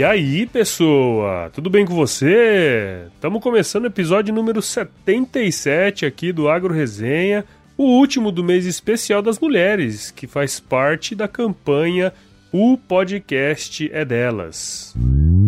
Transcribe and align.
E 0.00 0.02
aí, 0.02 0.46
pessoa? 0.46 1.50
Tudo 1.52 1.68
bem 1.68 1.84
com 1.84 1.94
você? 1.94 3.04
Estamos 3.14 3.42
começando 3.42 3.84
o 3.84 3.88
episódio 3.88 4.34
número 4.34 4.62
77 4.62 6.06
aqui 6.06 6.32
do 6.32 6.48
Agro 6.48 6.72
Resenha, 6.72 7.44
o 7.76 7.84
último 7.84 8.32
do 8.32 8.42
mês 8.42 8.64
especial 8.64 9.20
das 9.20 9.38
mulheres, 9.38 10.10
que 10.10 10.26
faz 10.26 10.58
parte 10.58 11.14
da 11.14 11.28
campanha 11.28 12.14
O 12.50 12.78
Podcast 12.78 13.90
é 13.92 14.02
Delas. 14.02 14.94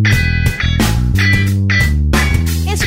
Este 0.05 0.32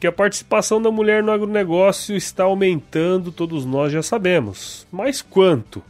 Que 0.00 0.06
a 0.06 0.12
participação 0.12 0.80
da 0.80 0.90
mulher 0.90 1.22
no 1.22 1.30
agronegócio 1.30 2.16
está 2.16 2.44
aumentando, 2.44 3.30
todos 3.30 3.66
nós 3.66 3.92
já 3.92 4.02
sabemos. 4.02 4.86
Mas 4.90 5.20
quanto? 5.20 5.82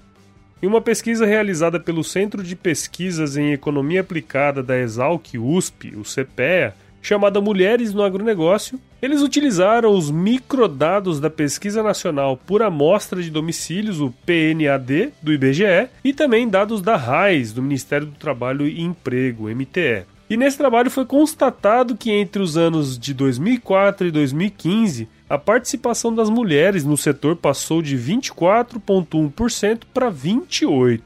Em 0.61 0.67
uma 0.67 0.81
pesquisa 0.81 1.25
realizada 1.25 1.79
pelo 1.79 2.03
Centro 2.03 2.43
de 2.43 2.57
Pesquisas 2.57 3.37
em 3.37 3.53
Economia 3.53 4.01
Aplicada 4.01 4.65
da 4.65 4.77
Exalc 4.77 5.39
USP, 5.39 5.95
o 5.97 6.03
CPEA, 6.03 6.75
chamada 7.01 7.41
Mulheres 7.41 7.95
no 7.95 8.03
Agronegócio, 8.03 8.81
eles 9.01 9.23
utilizaram 9.23 9.97
os 9.97 10.11
microdados 10.11 11.21
da 11.21 11.31
Pesquisa 11.31 11.81
Nacional 11.81 12.37
por 12.37 12.63
Amostra 12.63 13.23
de 13.23 13.31
Domicílios, 13.31 14.01
o 14.01 14.13
PNAD, 14.27 15.13
do 15.23 15.33
IBGE, 15.33 15.89
e 16.05 16.13
também 16.13 16.49
dados 16.49 16.83
da 16.83 16.97
RAIS, 16.97 17.53
do 17.53 17.63
Ministério 17.63 18.09
do 18.09 18.19
Trabalho 18.19 18.67
e 18.67 18.83
Emprego, 18.83 19.49
MTE. 19.49 20.05
E 20.31 20.37
nesse 20.37 20.57
trabalho 20.57 20.91
foi 20.93 21.05
constatado 21.05 21.97
que 21.97 22.13
entre 22.13 22.41
os 22.41 22.57
anos 22.57 22.97
de 22.97 23.13
2004 23.13 24.07
e 24.07 24.13
2015, 24.13 25.09
a 25.29 25.37
participação 25.37 26.15
das 26.15 26.31
mulheres 26.31 26.85
no 26.85 26.97
setor 26.97 27.35
passou 27.35 27.83
de 27.83 27.99
24,1% 27.99 29.81
para 29.93 30.09
28%. 30.09 31.01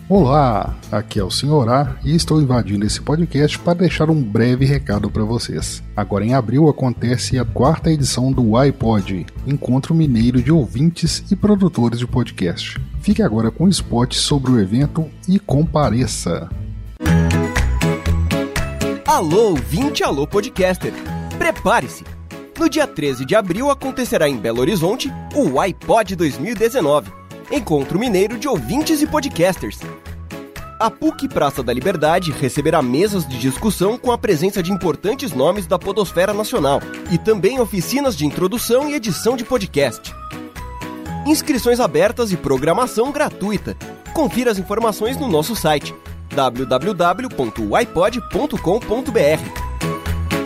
Olá, 0.09 0.75
aqui 0.91 1.17
é 1.17 1.23
o 1.23 1.31
Senhor 1.31 1.69
A 1.69 1.95
e 2.03 2.13
estou 2.13 2.41
invadindo 2.41 2.85
esse 2.85 3.01
podcast 3.01 3.57
para 3.57 3.73
deixar 3.73 4.09
um 4.09 4.21
breve 4.21 4.65
recado 4.65 5.09
para 5.09 5.23
vocês. 5.23 5.81
Agora 5.95 6.25
em 6.25 6.33
abril 6.33 6.67
acontece 6.67 7.39
a 7.39 7.45
quarta 7.45 7.89
edição 7.89 8.29
do 8.29 8.57
iPod, 8.57 9.25
Encontro 9.47 9.95
Mineiro 9.95 10.41
de 10.41 10.51
Ouvintes 10.51 11.23
e 11.31 11.37
Produtores 11.37 11.99
de 11.99 12.05
Podcast. 12.05 12.77
Fique 12.99 13.21
agora 13.21 13.49
com 13.49 13.63
um 13.63 13.69
spot 13.69 14.13
sobre 14.15 14.51
o 14.51 14.59
evento 14.59 15.09
e 15.27 15.39
compareça. 15.39 16.49
Alô, 19.05 19.51
ouvinte, 19.51 20.03
alô, 20.03 20.27
podcaster. 20.27 20.91
Prepare-se! 21.37 22.03
No 22.59 22.69
dia 22.69 22.85
13 22.85 23.25
de 23.25 23.35
abril 23.35 23.71
acontecerá 23.71 24.27
em 24.27 24.37
Belo 24.37 24.59
Horizonte 24.59 25.09
o 25.33 25.61
iPod 25.61 26.13
2019 26.17 27.22
Encontro 27.51 27.99
Mineiro 27.99 28.37
de 28.37 28.47
Ouvintes 28.47 29.01
e 29.01 29.07
Podcasters. 29.07 29.79
A 30.79 30.89
PUC 30.89 31.27
Praça 31.29 31.61
da 31.63 31.71
Liberdade 31.71 32.31
receberá 32.31 32.81
mesas 32.81 33.27
de 33.27 33.37
discussão 33.37 33.97
com 33.97 34.11
a 34.11 34.17
presença 34.17 34.61
de 34.61 34.71
importantes 34.71 35.31
nomes 35.31 35.65
da 35.65 35.79
Podosfera 35.79 36.33
Nacional 36.33 36.81
e 37.11 37.17
também 37.17 37.59
oficinas 37.59 38.15
de 38.17 38.25
introdução 38.25 38.89
e 38.89 38.95
edição 38.95 39.37
de 39.37 39.45
podcast. 39.45 40.13
Inscrições 41.25 41.79
abertas 41.79 42.31
e 42.31 42.37
programação 42.37 43.11
gratuita. 43.11 43.77
Confira 44.13 44.51
as 44.51 44.57
informações 44.57 45.15
no 45.17 45.27
nosso 45.27 45.55
site 45.55 45.95
www.ipod.com.br. 46.35 47.27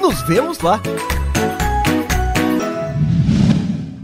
Nos 0.02 0.22
vemos 0.22 0.60
lá! 0.60 0.80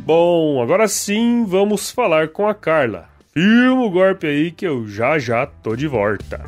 Bom, 0.06 0.62
agora 0.62 0.86
sim 0.90 1.46
vamos 1.46 1.90
falar 1.90 2.28
com 2.28 2.46
a 2.46 2.54
Carla. 2.54 3.08
Firma 3.34 3.84
o 3.84 3.90
golpe 3.90 4.28
aí 4.28 4.52
que 4.52 4.68
eu 4.68 4.86
já 4.86 5.18
já 5.18 5.46
tô 5.46 5.78
de 5.78 5.88
volta. 5.88 6.44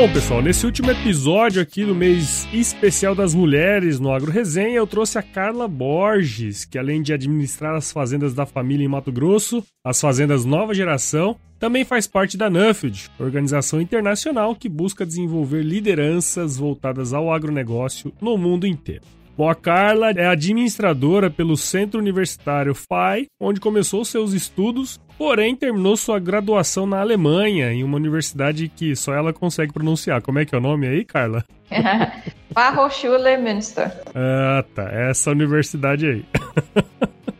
Bom, 0.00 0.10
pessoal, 0.10 0.40
nesse 0.40 0.64
último 0.64 0.90
episódio 0.90 1.60
aqui 1.60 1.84
do 1.84 1.94
mês 1.94 2.48
especial 2.54 3.14
das 3.14 3.34
mulheres 3.34 4.00
no 4.00 4.10
Agro 4.10 4.32
Resenha, 4.32 4.76
eu 4.76 4.86
trouxe 4.86 5.18
a 5.18 5.22
Carla 5.22 5.68
Borges, 5.68 6.64
que 6.64 6.78
além 6.78 7.02
de 7.02 7.12
administrar 7.12 7.74
as 7.76 7.92
fazendas 7.92 8.32
da 8.32 8.46
família 8.46 8.82
em 8.82 8.88
Mato 8.88 9.12
Grosso, 9.12 9.62
as 9.84 10.00
fazendas 10.00 10.46
Nova 10.46 10.72
Geração, 10.72 11.36
também 11.58 11.84
faz 11.84 12.06
parte 12.06 12.38
da 12.38 12.48
Nuffield, 12.48 13.10
organização 13.18 13.78
internacional 13.78 14.56
que 14.56 14.70
busca 14.70 15.04
desenvolver 15.04 15.62
lideranças 15.62 16.56
voltadas 16.56 17.12
ao 17.12 17.30
agronegócio 17.30 18.10
no 18.22 18.38
mundo 18.38 18.66
inteiro. 18.66 19.04
Bom, 19.36 19.48
a 19.48 19.54
Carla 19.54 20.10
é 20.10 20.26
administradora 20.26 21.30
pelo 21.30 21.56
Centro 21.56 21.98
Universitário 21.98 22.74
FAI, 22.74 23.26
onde 23.40 23.60
começou 23.60 24.04
seus 24.04 24.32
estudos, 24.32 25.00
porém 25.16 25.56
terminou 25.56 25.96
sua 25.96 26.18
graduação 26.18 26.86
na 26.86 27.00
Alemanha, 27.00 27.72
em 27.72 27.82
uma 27.82 27.96
universidade 27.96 28.68
que 28.68 28.94
só 28.94 29.14
ela 29.14 29.32
consegue 29.32 29.72
pronunciar. 29.72 30.20
Como 30.20 30.38
é 30.38 30.44
que 30.44 30.54
é 30.54 30.58
o 30.58 30.60
nome 30.60 30.86
aí, 30.86 31.04
Carla? 31.04 31.44
Fachhochschule 32.52 33.36
Münster. 33.38 33.90
Ah, 34.14 34.64
tá. 34.74 34.90
Essa 34.90 35.30
universidade 35.30 36.06
aí. 36.06 36.24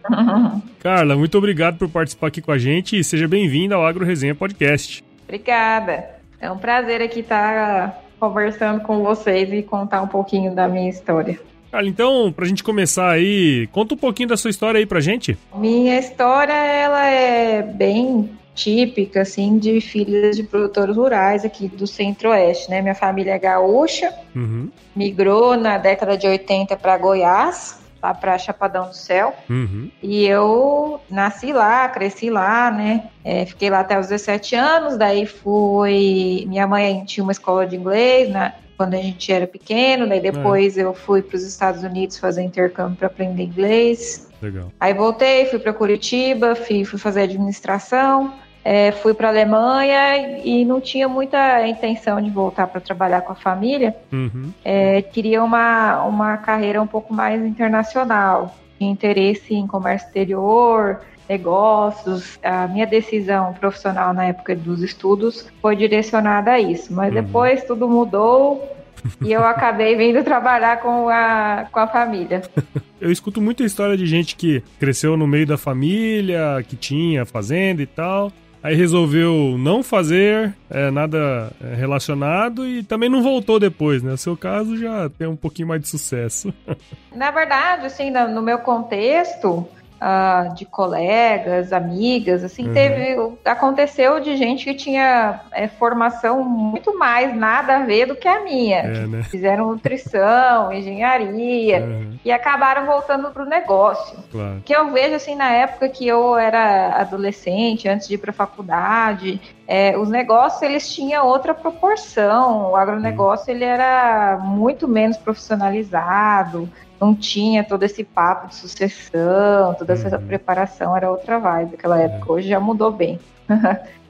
Carla, 0.81 1.17
muito 1.17 1.37
obrigado 1.37 1.79
por 1.79 1.89
participar 1.89 2.29
aqui 2.29 2.41
com 2.41 2.53
a 2.53 2.59
gente 2.59 2.99
e 2.99 3.05
seja 3.05 3.29
bem-vinda 3.29 3.75
ao 3.75 3.87
Agro 3.87 4.05
Resenha 4.05 4.35
Podcast. 4.35 5.05
Obrigada. 5.25 6.21
É 6.41 6.51
um 6.51 6.59
prazer 6.59 7.03
aqui 7.03 7.21
estar 7.21 8.03
conversando 8.19 8.81
com 8.83 9.03
vocês 9.03 9.53
e 9.53 9.63
contar 9.63 10.03
um 10.03 10.09
pouquinho 10.09 10.55
da 10.55 10.67
minha 10.67 10.89
história. 10.89 11.39
Carla, 11.71 11.89
então, 11.89 12.33
pra 12.33 12.47
gente 12.47 12.65
começar 12.65 13.11
aí, 13.11 13.69
conta 13.69 13.95
um 13.95 13.97
pouquinho 13.97 14.29
da 14.29 14.37
sua 14.37 14.51
história 14.51 14.79
aí 14.79 14.87
pra 14.87 15.01
gente. 15.01 15.39
Minha 15.55 15.99
história, 15.99 16.53
ela 16.53 17.07
é 17.07 17.63
bem 17.63 18.29
típica, 18.55 19.23
assim, 19.23 19.57
de 19.59 19.81
filhas 19.81 20.37
de 20.37 20.43
produtores 20.43 20.97
rurais 20.97 21.45
aqui 21.45 21.69
do 21.69 21.87
Centro-Oeste, 21.87 22.71
né? 22.71 22.83
Minha 22.83 22.95
família 22.95 23.33
é 23.33 23.39
gaúcha, 23.39 24.13
uhum. 24.35 24.69
migrou 24.95 25.57
na 25.57 25.79
década 25.79 26.17
de 26.17 26.27
80 26.27 26.77
para 26.77 26.99
Goiás, 26.99 27.79
lá 28.03 28.13
para 28.15 28.37
Chapadão 28.37 28.89
do 28.89 28.95
Céu. 28.95 29.33
Uhum. 29.49 29.91
E 30.03 30.27
eu 30.27 31.01
nasci 31.09 31.53
lá, 31.53 31.89
cresci 31.89 32.31
lá, 32.31 32.71
né? 32.71 33.05
É, 33.25 33.47
fiquei 33.47 33.71
lá 33.71 33.81
até 33.81 33.99
os 33.99 34.09
17 34.09 34.55
anos, 34.57 34.97
daí 34.97 35.25
fui. 35.25 36.45
Minha 36.49 36.67
mãe 36.67 37.05
tinha 37.05 37.23
uma 37.23 37.33
escola 37.33 37.67
de 37.67 37.77
inglês, 37.77 38.29
né? 38.29 38.55
Quando 38.81 38.95
a 38.95 38.97
gente 38.97 39.31
era 39.31 39.47
pequeno, 39.47 40.09
daí 40.09 40.21
depois 40.21 40.79
é. 40.79 40.85
eu 40.85 40.95
fui 40.95 41.21
para 41.21 41.37
os 41.37 41.43
Estados 41.43 41.83
Unidos 41.83 42.17
fazer 42.19 42.41
intercâmbio 42.43 42.97
para 42.97 43.09
aprender 43.09 43.43
inglês. 43.43 44.27
Legal. 44.41 44.73
Aí 44.81 44.95
voltei, 44.95 45.45
fui 45.45 45.59
para 45.59 45.75
Curitiba, 45.75 46.55
fui, 46.55 46.83
fui 46.87 46.99
fazer 46.99 47.25
administração, 47.25 48.33
é, 48.65 48.91
fui 48.91 49.13
para 49.13 49.29
Alemanha 49.29 50.39
e 50.43 50.65
não 50.65 50.81
tinha 50.81 51.07
muita 51.07 51.69
intenção 51.69 52.23
de 52.23 52.31
voltar 52.31 52.69
para 52.69 52.81
trabalhar 52.81 53.21
com 53.21 53.33
a 53.33 53.37
família. 53.37 53.95
Uhum. 54.11 54.51
É, 54.65 55.03
queria 55.03 55.45
uma, 55.45 56.03
uma 56.05 56.39
carreira 56.39 56.81
um 56.81 56.87
pouco 56.87 57.13
mais 57.13 57.45
internacional, 57.45 58.57
interesse 58.85 59.55
em 59.55 59.67
comércio 59.67 60.07
exterior, 60.07 61.01
negócios. 61.29 62.39
A 62.43 62.67
minha 62.67 62.87
decisão 62.87 63.55
profissional 63.55 64.13
na 64.13 64.27
época 64.27 64.57
dos 64.57 64.83
estudos 64.83 65.47
foi 65.63 65.77
direcionada 65.77 66.53
a 66.53 66.61
isso, 66.61 66.93
mas 66.93 67.15
uhum. 67.15 67.23
depois 67.23 67.65
tudo 67.65 67.89
mudou. 67.89 68.77
e 69.25 69.33
eu 69.33 69.45
acabei 69.45 69.97
vindo 69.97 70.23
trabalhar 70.23 70.81
com 70.81 71.09
a, 71.09 71.67
com 71.71 71.79
a 71.79 71.87
família. 71.87 72.43
Eu 73.01 73.11
escuto 73.11 73.41
muita 73.41 73.63
história 73.63 73.97
de 73.97 74.05
gente 74.05 74.37
que 74.37 74.63
cresceu 74.79 75.17
no 75.17 75.27
meio 75.27 75.47
da 75.47 75.57
família, 75.57 76.63
que 76.69 76.77
tinha 76.77 77.25
fazenda 77.25 77.81
e 77.81 77.87
tal, 77.87 78.31
aí 78.63 78.75
resolveu 78.75 79.57
não 79.59 79.83
fazer 79.83 80.55
é, 80.69 80.91
nada 80.91 81.53
é, 81.61 81.75
relacionado 81.75 82.67
e 82.67 82.83
também 82.83 83.09
não 83.09 83.23
voltou 83.23 83.59
depois, 83.59 84.03
né? 84.03 84.13
O 84.13 84.19
seu 84.19 84.37
caso 84.37 84.77
já 84.77 85.09
tem 85.11 85.27
um 85.27 85.37
pouquinho 85.37 85.69
mais 85.69 85.81
de 85.81 85.89
sucesso. 85.89 86.53
Na 87.15 87.31
verdade, 87.31 87.87
assim, 87.87 88.11
no 88.11 88.43
meu 88.43 88.59
contexto, 88.59 89.67
uh, 90.01 90.55
de 90.55 90.65
colegas, 90.65 91.73
amigas, 91.73 92.43
assim, 92.43 92.69
uhum. 92.69 92.75
teve. 92.75 93.17
Aconteceu 93.45 94.21
de 94.21 94.37
gente 94.37 94.65
que 94.65 94.75
tinha 94.75 95.41
é, 95.53 95.69
formação 95.69 96.43
muito 96.43 96.99
mais 96.99 97.37
nada 97.37 97.77
a 97.77 97.85
ver 97.85 98.07
do 98.07 98.17
que 98.17 98.27
a 98.27 98.43
minha. 98.43 98.79
É, 98.79 99.07
né? 99.07 99.23
Fizeram 99.25 99.69
nutrição, 99.69 100.73
engenharia 100.73 101.81
uhum. 101.81 102.19
e 102.25 102.33
acabaram 102.33 102.87
voltando 102.87 103.31
para 103.31 103.43
o 103.43 103.47
negócio. 103.47 104.19
Claro. 104.33 104.63
Que 104.65 104.75
eu 104.75 104.91
vejo 104.91 105.15
assim 105.15 105.35
na 105.35 105.51
época 105.51 105.89
que 105.89 106.07
eu 106.07 106.37
era 106.37 106.95
adolescente, 106.97 107.89
antes 107.89 108.09
de 108.09 108.15
ir 108.15 108.19
para 108.19 108.31
a 108.31 108.35
faculdade, 108.35 109.41
é, 109.67 109.97
os 109.97 110.09
negócios 110.09 110.63
eles 110.63 110.93
tinham 110.93 111.27
outra 111.27 111.55
proporção. 111.55 112.71
O 112.71 112.77
agronegócio 112.77 113.51
uhum. 113.51 113.57
ele 113.57 113.65
era 113.65 114.39
muito 114.43 114.89
menos 114.89 115.17
profissionalizado 115.17 116.69
não 117.01 117.15
tinha 117.15 117.65
todo 117.65 117.83
esse 117.83 118.05
papo 118.05 118.49
de 118.49 118.57
sucessão, 118.57 119.75
toda 119.75 119.95
essa 119.95 120.17
uhum. 120.17 120.27
preparação, 120.27 120.97
era 120.97 121.11
outra 121.11 121.39
vibe 121.39 121.73
naquela 121.73 122.01
é. 122.01 122.05
época. 122.05 122.33
Hoje 122.33 122.49
já 122.49 122.61
mudou 122.61 122.93
bem. 122.93 123.19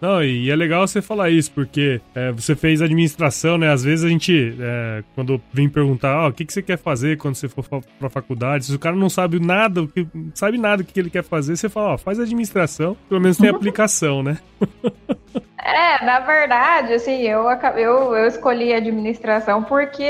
Não, 0.01 0.25
e 0.25 0.51
é 0.51 0.57
legal 0.57 0.87
você 0.87 1.03
falar 1.03 1.29
isso, 1.29 1.53
porque 1.53 2.01
é, 2.15 2.33
você 2.33 2.57
fez 2.57 2.81
administração, 2.81 3.59
né? 3.59 3.71
Às 3.71 3.85
vezes 3.85 4.03
a 4.03 4.09
gente, 4.09 4.57
é, 4.59 5.05
quando 5.15 5.41
vem 5.53 5.69
perguntar, 5.69 6.25
oh, 6.25 6.29
o 6.31 6.33
que, 6.33 6.45
que 6.45 6.53
você 6.53 6.63
quer 6.63 6.79
fazer 6.79 7.19
quando 7.19 7.35
você 7.35 7.49
for 7.49 7.63
pra 7.99 8.09
faculdade, 8.09 8.65
se 8.65 8.75
o 8.75 8.79
cara 8.79 8.97
não 8.97 9.11
sabe 9.11 9.39
nada, 9.39 9.87
sabe 10.35 10.57
nada 10.57 10.83
o 10.83 10.85
que 10.87 10.99
ele 10.99 11.11
quer 11.11 11.23
fazer, 11.23 11.55
você 11.55 11.69
fala, 11.69 11.91
ó, 11.91 11.95
oh, 11.95 11.99
faz 11.99 12.19
administração, 12.19 12.97
pelo 13.11 13.21
menos 13.21 13.37
tem 13.37 13.49
aplicação, 13.51 14.23
né? 14.23 14.39
É, 15.63 16.05
na 16.05 16.21
verdade, 16.21 16.95
assim, 16.95 17.21
eu, 17.23 17.45
eu, 17.77 18.17
eu 18.17 18.27
escolhi 18.27 18.73
administração 18.73 19.63
porque 19.63 20.03